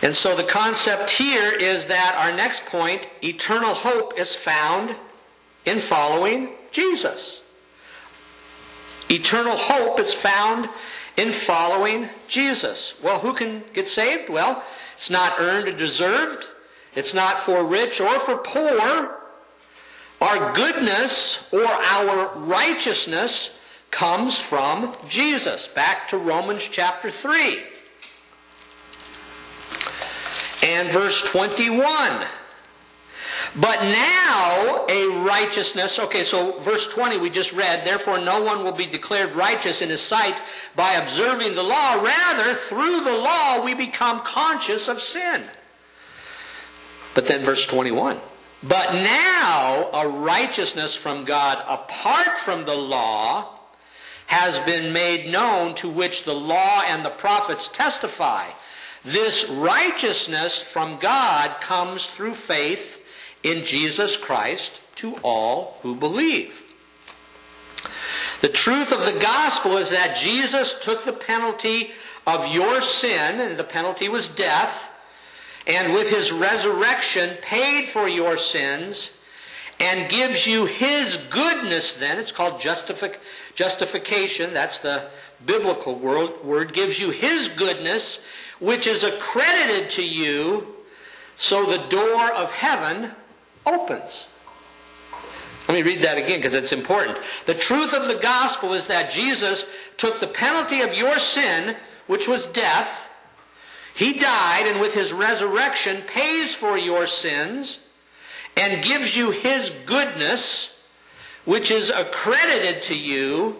And 0.03 0.17
so 0.17 0.35
the 0.35 0.43
concept 0.43 1.11
here 1.11 1.53
is 1.53 1.87
that 1.87 2.17
our 2.19 2.37
next 2.37 2.67
point, 2.67 3.09
eternal 3.23 3.73
hope, 3.73 4.19
is 4.19 4.35
found 4.35 4.97
in 5.65 5.79
following 5.79 6.51
Jesus. 6.73 7.41
Eternal 9.09 9.57
hope 9.57 10.01
is 10.01 10.12
found 10.12 10.69
in 11.17 11.31
following 11.31 12.09
Jesus. 12.27 12.95
Well, 13.01 13.21
who 13.21 13.33
can 13.33 13.62
get 13.73 13.87
saved? 13.87 14.29
Well, 14.29 14.65
it's 14.95 15.09
not 15.11 15.37
earned 15.38 15.69
or 15.69 15.73
deserved. 15.73 16.47
It's 16.97 17.15
not 17.15 17.41
for 17.41 17.65
rich 17.65 18.01
or 18.01 18.19
for 18.19 18.37
poor. 18.38 19.19
Our 20.21 20.53
goodness 20.53 21.49
or 21.53 21.65
our 21.65 22.37
righteousness 22.37 23.57
comes 23.93 24.41
from 24.41 24.97
Jesus. 25.09 25.69
Back 25.69 26.09
to 26.09 26.19
Romans 26.19 26.69
chapter 26.69 27.11
3 27.11 27.72
and 30.73 30.91
verse 30.91 31.23
21. 31.23 32.27
But 33.55 33.83
now 33.83 34.87
a 34.89 35.07
righteousness, 35.25 35.99
okay, 35.99 36.25
so 36.25 36.59
verse 36.61 36.89
20 36.89 37.19
we 37.19 37.29
just 37.29 37.53
read, 37.53 37.87
therefore 37.87 38.19
no 38.19 38.43
one 38.43 38.65
will 38.65 38.73
be 38.73 38.87
declared 38.87 39.37
righteous 39.37 39.83
in 39.83 39.91
his 39.91 40.01
sight 40.01 40.35
by 40.75 40.93
observing 40.93 41.55
the 41.55 41.63
law. 41.63 42.03
Rather, 42.03 42.55
through 42.55 43.05
the 43.05 43.17
law 43.17 43.63
we 43.63 43.75
become 43.75 44.21
conscious 44.21 44.89
of 44.89 45.01
sin. 45.01 45.45
But 47.15 47.27
then 47.27 47.43
verse 47.43 47.67
21. 47.67 48.19
But 48.63 48.95
now 48.95 49.91
a 49.93 50.09
righteousness 50.09 50.95
from 50.95 51.25
God 51.25 51.63
apart 51.69 52.39
from 52.39 52.65
the 52.65 52.77
law 52.77 53.59
has 54.27 54.59
been 54.65 54.93
made 54.95 55.31
known 55.31 55.75
to 55.75 55.91
which 55.91 56.25
the 56.25 56.35
law 56.35 56.83
and 56.87 57.05
the 57.05 57.11
prophets 57.11 57.69
testify. 57.69 58.49
This 59.05 59.49
righteousness 59.49 60.59
from 60.59 60.99
God 60.99 61.61
comes 61.61 62.09
through 62.09 62.35
faith 62.35 63.03
in 63.43 63.65
Jesus 63.65 64.17
Christ 64.17 64.81
to 64.97 65.17
all 65.23 65.79
who 65.83 65.97
believe. 65.97 66.75
The 68.41 68.49
truth 68.49 68.93
of 68.93 69.05
the 69.05 69.19
gospel 69.19 69.77
is 69.77 69.91
that 69.91 70.17
Jesus 70.17 70.79
took 70.83 71.05
the 71.05 71.12
penalty 71.12 71.91
of 72.27 72.53
your 72.53 72.81
sin, 72.81 73.41
and 73.41 73.57
the 73.57 73.65
penalty 73.65 74.09
was 74.09 74.29
death, 74.29 74.93
and 75.67 75.93
with 75.93 76.11
his 76.11 76.33
resurrection 76.33 77.37
paid 77.41 77.88
for 77.88 78.09
your 78.09 78.37
sins 78.37 79.12
and 79.83 80.09
gives 80.09 80.47
you 80.47 80.67
his 80.67 81.17
goodness 81.17 81.95
then. 81.95 82.19
It's 82.19 82.33
called 82.33 82.61
justific- 82.61 83.19
justification. 83.55 84.55
That's 84.55 84.79
the 84.79 85.09
biblical 85.45 85.97
word, 85.97 86.45
word. 86.45 86.73
Gives 86.73 87.01
you 87.01 87.11
his 87.11 87.49
goodness 87.49 88.25
which 88.62 88.87
is 88.87 89.03
accredited 89.03 89.90
to 89.90 90.07
you, 90.07 90.68
so 91.35 91.66
the 91.66 91.88
door 91.88 92.33
of 92.33 92.53
heaven 92.53 93.11
opens. 93.66 94.29
Let 95.68 95.75
me 95.75 95.83
read 95.83 96.03
that 96.03 96.16
again 96.16 96.38
because 96.38 96.55
it's 96.55 96.72
important. 96.72 97.18
The 97.46 97.55
truth 97.55 97.92
of 97.92 98.07
the 98.07 98.20
gospel 98.22 98.72
is 98.72 98.87
that 98.87 99.11
Jesus 99.11 99.66
took 99.96 100.20
the 100.20 100.29
penalty 100.29 100.81
of 100.81 100.94
your 100.94 101.18
sin, 101.18 101.77
which 102.07 102.29
was 102.29 102.46
death, 102.46 103.11
He 103.94 104.14
died 104.14 104.66
and 104.66 104.81
with 104.81 104.94
his 104.94 105.12
resurrection 105.12 106.03
pays 106.07 106.55
for 106.55 106.79
your 106.79 107.07
sins 107.07 107.87
and 108.57 108.83
gives 108.83 109.16
you 109.16 109.31
his 109.31 109.70
goodness, 109.87 110.81
which 111.44 111.70
is 111.70 111.90
accredited 111.90 112.83
to 112.85 112.98
you 112.98 113.57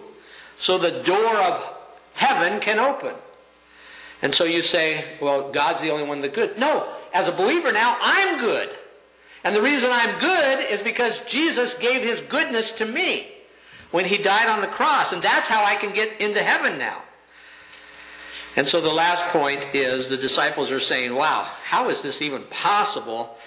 so 0.57 0.77
the 0.77 1.03
door 1.03 1.35
of 1.35 1.77
heaven 2.13 2.59
can 2.59 2.79
open. 2.79 3.13
And 4.23 4.33
so 4.33 4.45
you 4.45 4.61
say, 4.61 5.03
well, 5.21 5.51
God's 5.51 5.81
the 5.81 5.91
only 5.91 6.07
one 6.07 6.21
that's 6.21 6.33
good. 6.33 6.57
No, 6.57 6.87
as 7.13 7.27
a 7.27 7.33
believer 7.33 7.73
now, 7.73 7.97
I'm 7.99 8.39
good. 8.39 8.69
And 9.43 9.53
the 9.53 9.61
reason 9.61 9.89
I'm 9.91 10.17
good 10.17 10.71
is 10.71 10.81
because 10.81 11.19
Jesus 11.21 11.73
gave 11.73 12.01
his 12.01 12.21
goodness 12.21 12.71
to 12.73 12.85
me 12.85 13.27
when 13.91 14.05
he 14.05 14.17
died 14.17 14.47
on 14.47 14.61
the 14.61 14.67
cross. 14.67 15.11
And 15.11 15.21
that's 15.21 15.49
how 15.49 15.65
I 15.65 15.75
can 15.75 15.93
get 15.93 16.21
into 16.21 16.41
heaven 16.41 16.77
now. 16.77 17.01
And 18.55 18.65
so 18.65 18.79
the 18.79 18.93
last 18.93 19.23
point 19.33 19.65
is 19.73 20.07
the 20.07 20.15
disciples 20.15 20.71
are 20.71 20.79
saying, 20.79 21.13
wow, 21.13 21.43
how 21.65 21.89
is 21.89 22.01
this 22.01 22.21
even 22.21 22.43
possible? 22.43 23.37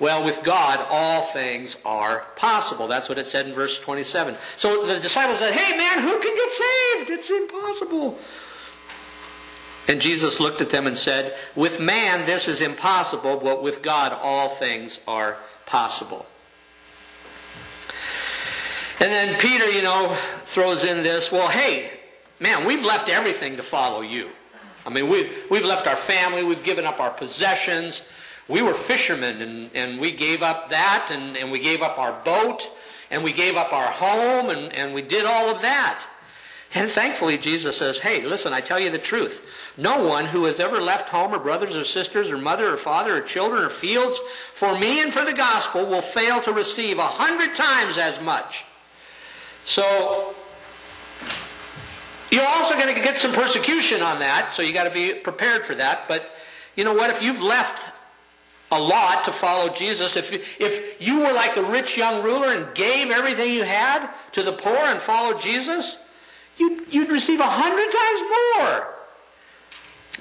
Well, 0.00 0.24
with 0.24 0.42
God, 0.42 0.84
all 0.88 1.26
things 1.26 1.76
are 1.84 2.24
possible. 2.36 2.88
That's 2.88 3.10
what 3.10 3.18
it 3.18 3.26
said 3.26 3.46
in 3.46 3.52
verse 3.52 3.78
27. 3.80 4.36
So 4.56 4.86
the 4.86 4.98
disciples 4.98 5.40
said, 5.40 5.52
hey 5.52 5.76
man, 5.76 5.98
who 5.98 6.18
can 6.18 6.34
get 6.34 6.50
saved? 6.50 7.10
It's 7.10 7.30
impossible. 7.30 8.18
And 9.88 10.00
Jesus 10.00 10.38
looked 10.38 10.60
at 10.60 10.70
them 10.70 10.86
and 10.86 10.96
said, 10.96 11.34
With 11.56 11.80
man 11.80 12.26
this 12.26 12.48
is 12.48 12.60
impossible, 12.60 13.38
but 13.38 13.62
with 13.62 13.82
God 13.82 14.12
all 14.12 14.48
things 14.48 15.00
are 15.06 15.36
possible. 15.66 16.26
And 19.00 19.10
then 19.10 19.38
Peter, 19.40 19.68
you 19.68 19.82
know, 19.82 20.16
throws 20.44 20.84
in 20.84 21.02
this, 21.02 21.32
well, 21.32 21.48
hey, 21.48 21.90
man, 22.38 22.64
we've 22.64 22.84
left 22.84 23.08
everything 23.08 23.56
to 23.56 23.62
follow 23.62 24.00
you. 24.00 24.30
I 24.86 24.90
mean, 24.90 25.08
we, 25.08 25.30
we've 25.50 25.64
left 25.64 25.86
our 25.86 25.96
family, 25.96 26.44
we've 26.44 26.62
given 26.62 26.84
up 26.84 27.00
our 27.00 27.10
possessions. 27.10 28.04
We 28.48 28.62
were 28.62 28.74
fishermen, 28.74 29.40
and, 29.40 29.70
and 29.74 30.00
we 30.00 30.12
gave 30.12 30.42
up 30.42 30.70
that, 30.70 31.08
and, 31.10 31.36
and 31.36 31.50
we 31.50 31.58
gave 31.58 31.82
up 31.82 31.98
our 31.98 32.12
boat, 32.24 32.68
and 33.10 33.22
we 33.22 33.32
gave 33.32 33.56
up 33.56 33.72
our 33.72 33.86
home, 33.86 34.50
and, 34.50 34.72
and 34.72 34.94
we 34.94 35.02
did 35.02 35.24
all 35.24 35.48
of 35.48 35.62
that. 35.62 36.04
And 36.74 36.90
thankfully, 36.90 37.36
Jesus 37.36 37.76
says, 37.76 37.98
hey, 37.98 38.22
listen, 38.22 38.54
I 38.54 38.60
tell 38.60 38.80
you 38.80 38.90
the 38.90 38.98
truth. 38.98 39.46
No 39.76 40.06
one 40.06 40.24
who 40.24 40.44
has 40.44 40.58
ever 40.58 40.80
left 40.80 41.10
home 41.10 41.34
or 41.34 41.38
brothers 41.38 41.76
or 41.76 41.84
sisters 41.84 42.30
or 42.30 42.38
mother 42.38 42.72
or 42.72 42.76
father 42.78 43.18
or 43.18 43.20
children 43.20 43.62
or 43.62 43.68
fields 43.68 44.18
for 44.54 44.78
me 44.78 45.02
and 45.02 45.12
for 45.12 45.24
the 45.24 45.34
gospel 45.34 45.84
will 45.84 46.00
fail 46.00 46.40
to 46.42 46.52
receive 46.52 46.98
a 46.98 47.02
hundred 47.02 47.54
times 47.54 47.98
as 47.98 48.20
much. 48.20 48.64
So, 49.64 50.34
you're 52.30 52.46
also 52.46 52.74
going 52.74 52.94
to 52.94 53.00
get 53.00 53.18
some 53.18 53.32
persecution 53.32 54.00
on 54.00 54.20
that, 54.20 54.52
so 54.52 54.62
you 54.62 54.72
got 54.72 54.84
to 54.84 54.90
be 54.90 55.12
prepared 55.12 55.66
for 55.66 55.74
that. 55.74 56.08
But 56.08 56.30
you 56.74 56.84
know 56.84 56.94
what? 56.94 57.10
If 57.10 57.22
you've 57.22 57.42
left 57.42 57.84
a 58.70 58.80
lot 58.80 59.24
to 59.24 59.32
follow 59.32 59.68
Jesus, 59.68 60.16
if 60.16 60.32
if 60.58 61.00
you 61.00 61.20
were 61.20 61.32
like 61.34 61.54
the 61.54 61.62
rich 61.62 61.98
young 61.98 62.22
ruler 62.22 62.48
and 62.48 62.74
gave 62.74 63.10
everything 63.10 63.52
you 63.52 63.64
had 63.64 64.08
to 64.32 64.42
the 64.42 64.52
poor 64.52 64.74
and 64.74 64.98
followed 64.98 65.42
Jesus, 65.42 65.98
you'd, 66.56 66.92
you'd 66.92 67.10
receive 67.10 67.40
a 67.40 67.46
hundred 67.46 67.90
times 67.92 68.20
more. 68.56 68.94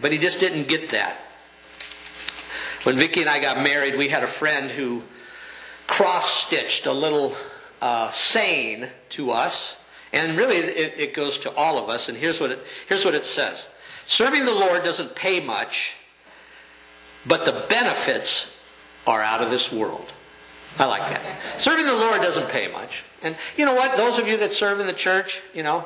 But 0.02 0.12
he 0.12 0.17
just 0.17 0.39
didn't 0.39 0.67
get 0.67 0.91
that. 0.91 1.17
When 2.84 2.96
Vicki 2.96 3.22
and 3.22 3.30
I 3.30 3.39
got 3.39 3.62
married, 3.62 3.96
we 3.96 4.08
had 4.08 4.24
a 4.24 4.28
friend 4.28 4.72
who 4.72 5.04
cross-stitched 5.88 6.86
a 6.88 6.94
little 6.94 7.36
uh, 7.82 8.10
saying 8.10 8.88
to 9.10 9.32
us, 9.32 9.78
and 10.13 10.38
really 10.38 10.58
it, 10.58 11.00
it 11.00 11.13
goes 11.13 11.38
to 11.39 11.56
all 11.56 11.78
of 11.78 11.89
us. 11.89 12.10
And 12.10 12.17
here's 12.17 12.39
what 12.39 12.52
it 12.52 12.60
here's 12.88 13.06
what 13.06 13.13
it 13.13 13.26
says: 13.26 13.67
Serving 14.06 14.46
the 14.46 14.52
Lord 14.52 14.84
doesn't 14.84 15.15
pay 15.15 15.39
much, 15.39 15.94
but 17.26 17.46
the 17.46 17.65
benefits 17.70 18.52
are 19.06 19.22
out 19.22 19.41
of 19.41 19.50
this 19.50 19.72
world. 19.72 20.12
I 20.80 20.86
like 20.86 21.02
that. 21.02 21.22
Serving 21.60 21.86
the 21.86 21.94
Lord 21.94 22.22
doesn't 22.22 22.50
pay 22.50 22.67
much. 22.72 23.04
And 23.22 23.36
you 23.58 23.65
know 23.65 23.76
what? 23.76 23.98
Those 23.98 24.17
of 24.17 24.28
you 24.28 24.38
that 24.38 24.54
serve 24.54 24.80
in 24.80 24.88
the 24.88 24.94
church, 24.94 25.41
you 25.54 25.63
know, 25.63 25.86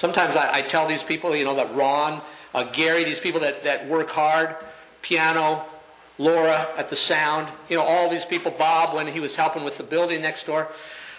sometimes 0.00 0.34
I, 0.34 0.60
I 0.60 0.62
tell 0.62 0.88
these 0.88 1.02
people, 1.02 1.36
you 1.36 1.44
know, 1.44 1.56
that 1.56 1.74
Ron, 1.74 2.22
uh, 2.54 2.64
Gary, 2.72 3.04
these 3.04 3.20
people 3.20 3.40
that, 3.40 3.64
that 3.64 3.86
work 3.86 4.08
hard, 4.08 4.56
piano, 5.02 5.62
Laura 6.16 6.68
at 6.78 6.88
the 6.88 6.96
sound, 6.96 7.52
you 7.68 7.76
know, 7.76 7.82
all 7.82 8.08
these 8.08 8.24
people, 8.24 8.50
Bob 8.50 8.94
when 8.94 9.06
he 9.06 9.20
was 9.20 9.34
helping 9.34 9.62
with 9.62 9.76
the 9.76 9.82
building 9.82 10.22
next 10.22 10.46
door. 10.46 10.68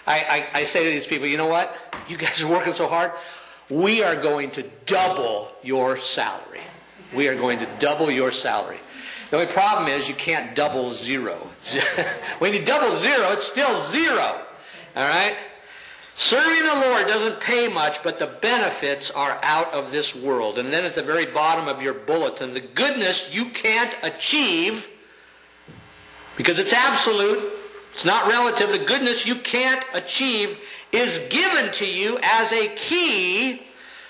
I, 0.08 0.48
I, 0.54 0.60
I 0.60 0.64
say 0.64 0.84
to 0.84 0.90
these 0.90 1.06
people, 1.06 1.28
you 1.28 1.38
know 1.38 1.48
what? 1.48 1.76
You 2.10 2.18
guys 2.18 2.42
are 2.42 2.48
working 2.48 2.74
so 2.74 2.88
hard. 2.88 3.12
We 3.70 4.02
are 4.02 4.16
going 4.16 4.50
to 4.52 4.64
double 4.88 5.52
your 5.62 6.00
salary. 6.00 6.62
We 7.16 7.28
are 7.28 7.36
going 7.36 7.60
to 7.60 7.68
double 7.78 8.10
your 8.10 8.32
salary. 8.32 8.80
The 9.30 9.38
only 9.38 9.54
problem 9.54 9.90
is 9.90 10.10
you 10.10 10.16
can't 10.16 10.56
double 10.56 10.90
zero. 10.92 11.38
when 12.40 12.54
you 12.54 12.66
double 12.66 12.96
zero, 12.96 13.32
it's 13.32 13.46
still 13.46 13.82
zero. 13.84 14.42
All 14.96 15.08
right? 15.08 15.38
Serving 16.14 16.64
the 16.64 16.88
Lord 16.88 17.08
doesn't 17.08 17.40
pay 17.40 17.68
much, 17.68 18.04
but 18.04 18.20
the 18.20 18.28
benefits 18.28 19.10
are 19.12 19.40
out 19.42 19.74
of 19.74 19.92
this 19.92 20.16
world. 20.16 20.58
And 20.58 20.72
then 20.72 20.86
at 20.86 20.96
the 20.96 21.04
very 21.04 21.26
bottom 21.26 21.68
of 21.68 21.82
your 21.82 21.94
bulletin, 21.94 22.54
the 22.54 22.60
goodness 22.60 23.34
you 23.34 23.46
can't 23.46 23.94
achieve 24.04 24.90
because 26.38 26.60
it's 26.60 26.74
absolute, 26.74 27.52
it's 27.94 28.06
not 28.06 28.28
relative, 28.28 28.72
the 28.72 28.86
goodness 28.86 29.26
you 29.26 29.36
can't 29.36 29.84
achieve 29.94 30.58
is 30.92 31.20
given 31.30 31.72
to 31.74 31.86
you 31.86 32.18
as 32.22 32.52
a 32.52 32.70
key 32.70 33.62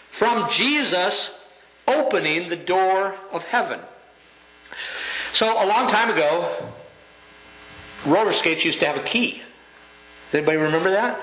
from 0.10 0.50
Jesus 0.50 1.34
opening 1.88 2.50
the 2.50 2.56
door 2.56 3.16
of 3.32 3.44
heaven. 3.46 3.80
So 5.32 5.52
a 5.52 5.66
long 5.66 5.90
time 5.90 6.12
ago, 6.12 6.72
roller 8.06 8.32
skates 8.32 8.66
used 8.66 8.80
to 8.80 8.86
have 8.86 8.98
a 8.98 9.04
key. 9.04 9.42
Does 10.28 10.36
anybody 10.36 10.58
remember 10.58 10.92
that? 10.92 11.20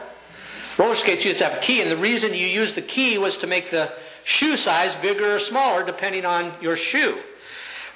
Roller 0.79 0.95
skates 0.95 1.25
used 1.25 1.39
to 1.39 1.45
have 1.45 1.55
a 1.55 1.61
key, 1.61 1.83
and 1.83 1.91
the 1.91 1.97
reason 1.97 2.33
you 2.33 2.47
used 2.47 2.77
the 2.77 2.83
key 2.83 3.19
was 3.19 3.37
to 3.39 3.49
make 3.49 3.71
the 3.71 3.93
shoe 4.23 4.57
size 4.57 4.95
bigger 4.95 5.35
or 5.35 5.39
smaller 5.41 5.85
depending 5.85 6.25
on 6.25 6.53
your 6.61 6.77
shoe. 6.77 7.19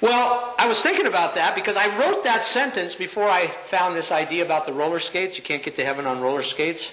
Well, 0.01 0.53
I 0.59 0.67
was 0.67 0.81
thinking 0.81 1.07
about 1.07 1.35
that 1.35 1.55
because 1.55 1.77
I 1.77 1.97
wrote 1.97 2.25
that 2.25 2.43
sentence 2.43 2.93
before 2.93 3.29
I 3.29 3.47
found 3.47 3.95
this 3.95 4.11
idea 4.11 4.43
about 4.43 4.65
the 4.65 4.73
roller 4.73 4.99
skates. 4.99 5.37
You 5.37 5.43
can't 5.43 5.63
get 5.63 5.77
to 5.77 5.85
heaven 5.85 6.05
on 6.05 6.19
roller 6.19 6.43
skates. 6.43 6.91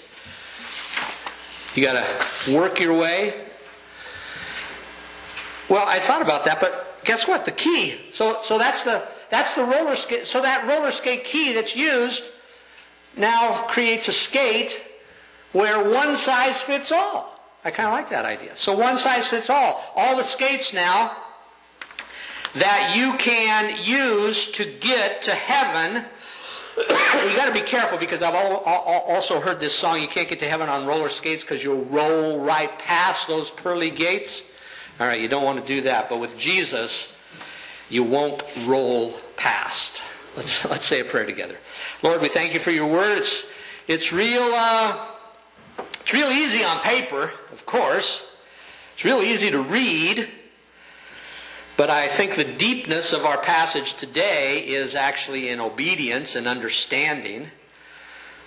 You 1.74 1.85
got 1.85 2.05
to 2.05 2.55
work 2.55 2.79
your 2.79 2.96
way. 2.96 3.46
Well, 5.68 5.85
I 5.88 5.98
thought 5.98 6.22
about 6.22 6.44
that, 6.44 6.61
but 6.61 7.00
guess 7.05 7.26
what? 7.26 7.44
The 7.44 7.53
key. 7.53 8.00
So, 8.12 8.38
so 8.42 8.59
that's 8.59 8.85
the 8.85 9.07
that's 9.29 9.55
the 9.55 9.64
roller 9.64 9.96
skate. 9.96 10.26
So 10.26 10.42
that 10.42 10.68
roller 10.68 10.92
skate 10.92 11.24
key 11.24 11.53
that's 11.53 11.74
used 11.74 12.24
now 13.16 13.66
creates 13.68 14.07
a 14.07 14.12
skate 14.12 14.81
where 15.52 15.88
one 15.88 16.16
size 16.16 16.60
fits 16.60 16.92
all. 16.92 17.38
I 17.64 17.70
kind 17.70 17.88
of 17.88 17.92
like 17.92 18.10
that 18.10 18.24
idea. 18.24 18.56
So 18.56 18.76
one 18.76 18.96
size 18.96 19.28
fits 19.28 19.50
all. 19.50 19.82
All 19.94 20.16
the 20.16 20.22
skates 20.22 20.72
now 20.72 21.16
that 22.54 22.94
you 22.96 23.16
can 23.18 23.76
use 23.84 24.50
to 24.52 24.64
get 24.64 25.22
to 25.22 25.32
heaven. 25.32 26.04
you 26.78 27.36
got 27.36 27.46
to 27.46 27.52
be 27.52 27.60
careful 27.60 27.98
because 27.98 28.22
I've 28.22 28.34
also 28.34 29.40
heard 29.40 29.60
this 29.60 29.74
song, 29.74 30.00
you 30.00 30.08
can't 30.08 30.28
get 30.28 30.40
to 30.40 30.48
heaven 30.48 30.68
on 30.68 30.86
roller 30.86 31.08
skates 31.08 31.44
because 31.44 31.62
you'll 31.62 31.84
roll 31.84 32.40
right 32.40 32.76
past 32.78 33.28
those 33.28 33.50
pearly 33.50 33.90
gates. 33.90 34.42
All 34.98 35.06
right, 35.06 35.20
you 35.20 35.28
don't 35.28 35.44
want 35.44 35.60
to 35.60 35.66
do 35.66 35.82
that. 35.82 36.08
But 36.08 36.18
with 36.18 36.38
Jesus, 36.38 37.18
you 37.88 38.04
won't 38.04 38.42
roll 38.66 39.14
past. 39.36 40.02
Let's, 40.36 40.64
let's 40.64 40.86
say 40.86 41.00
a 41.00 41.04
prayer 41.04 41.26
together. 41.26 41.56
Lord, 42.02 42.20
we 42.20 42.28
thank 42.28 42.54
you 42.54 42.60
for 42.60 42.70
your 42.70 42.90
words. 42.90 43.46
It's, 43.88 44.12
real, 44.12 44.42
uh, 44.42 45.06
it's 46.10 46.18
real 46.18 46.32
easy 46.32 46.64
on 46.64 46.80
paper, 46.80 47.30
of 47.52 47.64
course. 47.66 48.26
It's 48.94 49.04
real 49.04 49.20
easy 49.20 49.48
to 49.52 49.62
read. 49.62 50.28
But 51.76 51.88
I 51.88 52.08
think 52.08 52.34
the 52.34 52.42
deepness 52.42 53.12
of 53.12 53.24
our 53.24 53.38
passage 53.38 53.94
today 53.94 54.58
is 54.58 54.96
actually 54.96 55.48
in 55.48 55.60
obedience 55.60 56.34
and 56.34 56.48
understanding. 56.48 57.46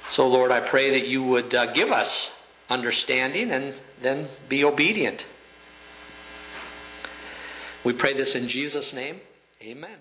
So, 0.09 0.27
Lord, 0.27 0.51
I 0.51 0.59
pray 0.59 0.89
that 0.89 1.07
you 1.07 1.23
would 1.23 1.55
uh, 1.55 1.67
give 1.67 1.89
us 1.89 2.31
understanding 2.69 3.49
and 3.49 3.73
then 4.01 4.27
be 4.49 4.65
obedient. 4.65 5.25
We 7.85 7.93
pray 7.93 8.11
this 8.11 8.35
in 8.35 8.49
Jesus' 8.49 8.93
name. 8.93 9.21
Amen. 9.61 9.99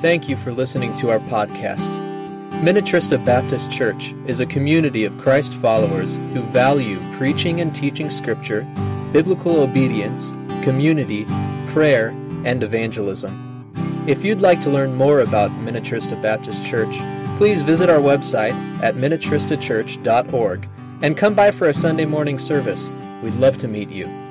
Thank 0.00 0.30
you 0.30 0.36
for 0.36 0.50
listening 0.50 0.94
to 0.94 1.10
our 1.10 1.18
podcast. 1.18 2.13
Minnetrista 2.62 3.22
Baptist 3.24 3.70
Church 3.70 4.14
is 4.26 4.40
a 4.40 4.46
community 4.46 5.04
of 5.04 5.18
Christ 5.18 5.54
followers 5.54 6.16
who 6.32 6.40
value 6.42 6.98
preaching 7.16 7.60
and 7.60 7.74
teaching 7.74 8.08
Scripture, 8.08 8.62
biblical 9.12 9.60
obedience, 9.60 10.30
community, 10.62 11.26
prayer, 11.66 12.08
and 12.44 12.62
evangelism. 12.62 13.40
If 14.06 14.24
you'd 14.24 14.40
like 14.40 14.60
to 14.62 14.70
learn 14.70 14.94
more 14.94 15.20
about 15.20 15.50
Minnetrista 15.50 16.20
Baptist 16.22 16.64
Church, 16.64 16.96
please 17.36 17.60
visit 17.60 17.90
our 17.90 18.00
website 18.00 18.54
at 18.80 18.94
minnetristachurch.org 18.94 20.68
and 21.02 21.16
come 21.16 21.34
by 21.34 21.50
for 21.50 21.68
a 21.68 21.74
Sunday 21.74 22.06
morning 22.06 22.38
service. 22.38 22.90
We'd 23.22 23.34
love 23.34 23.58
to 23.58 23.68
meet 23.68 23.90
you. 23.90 24.23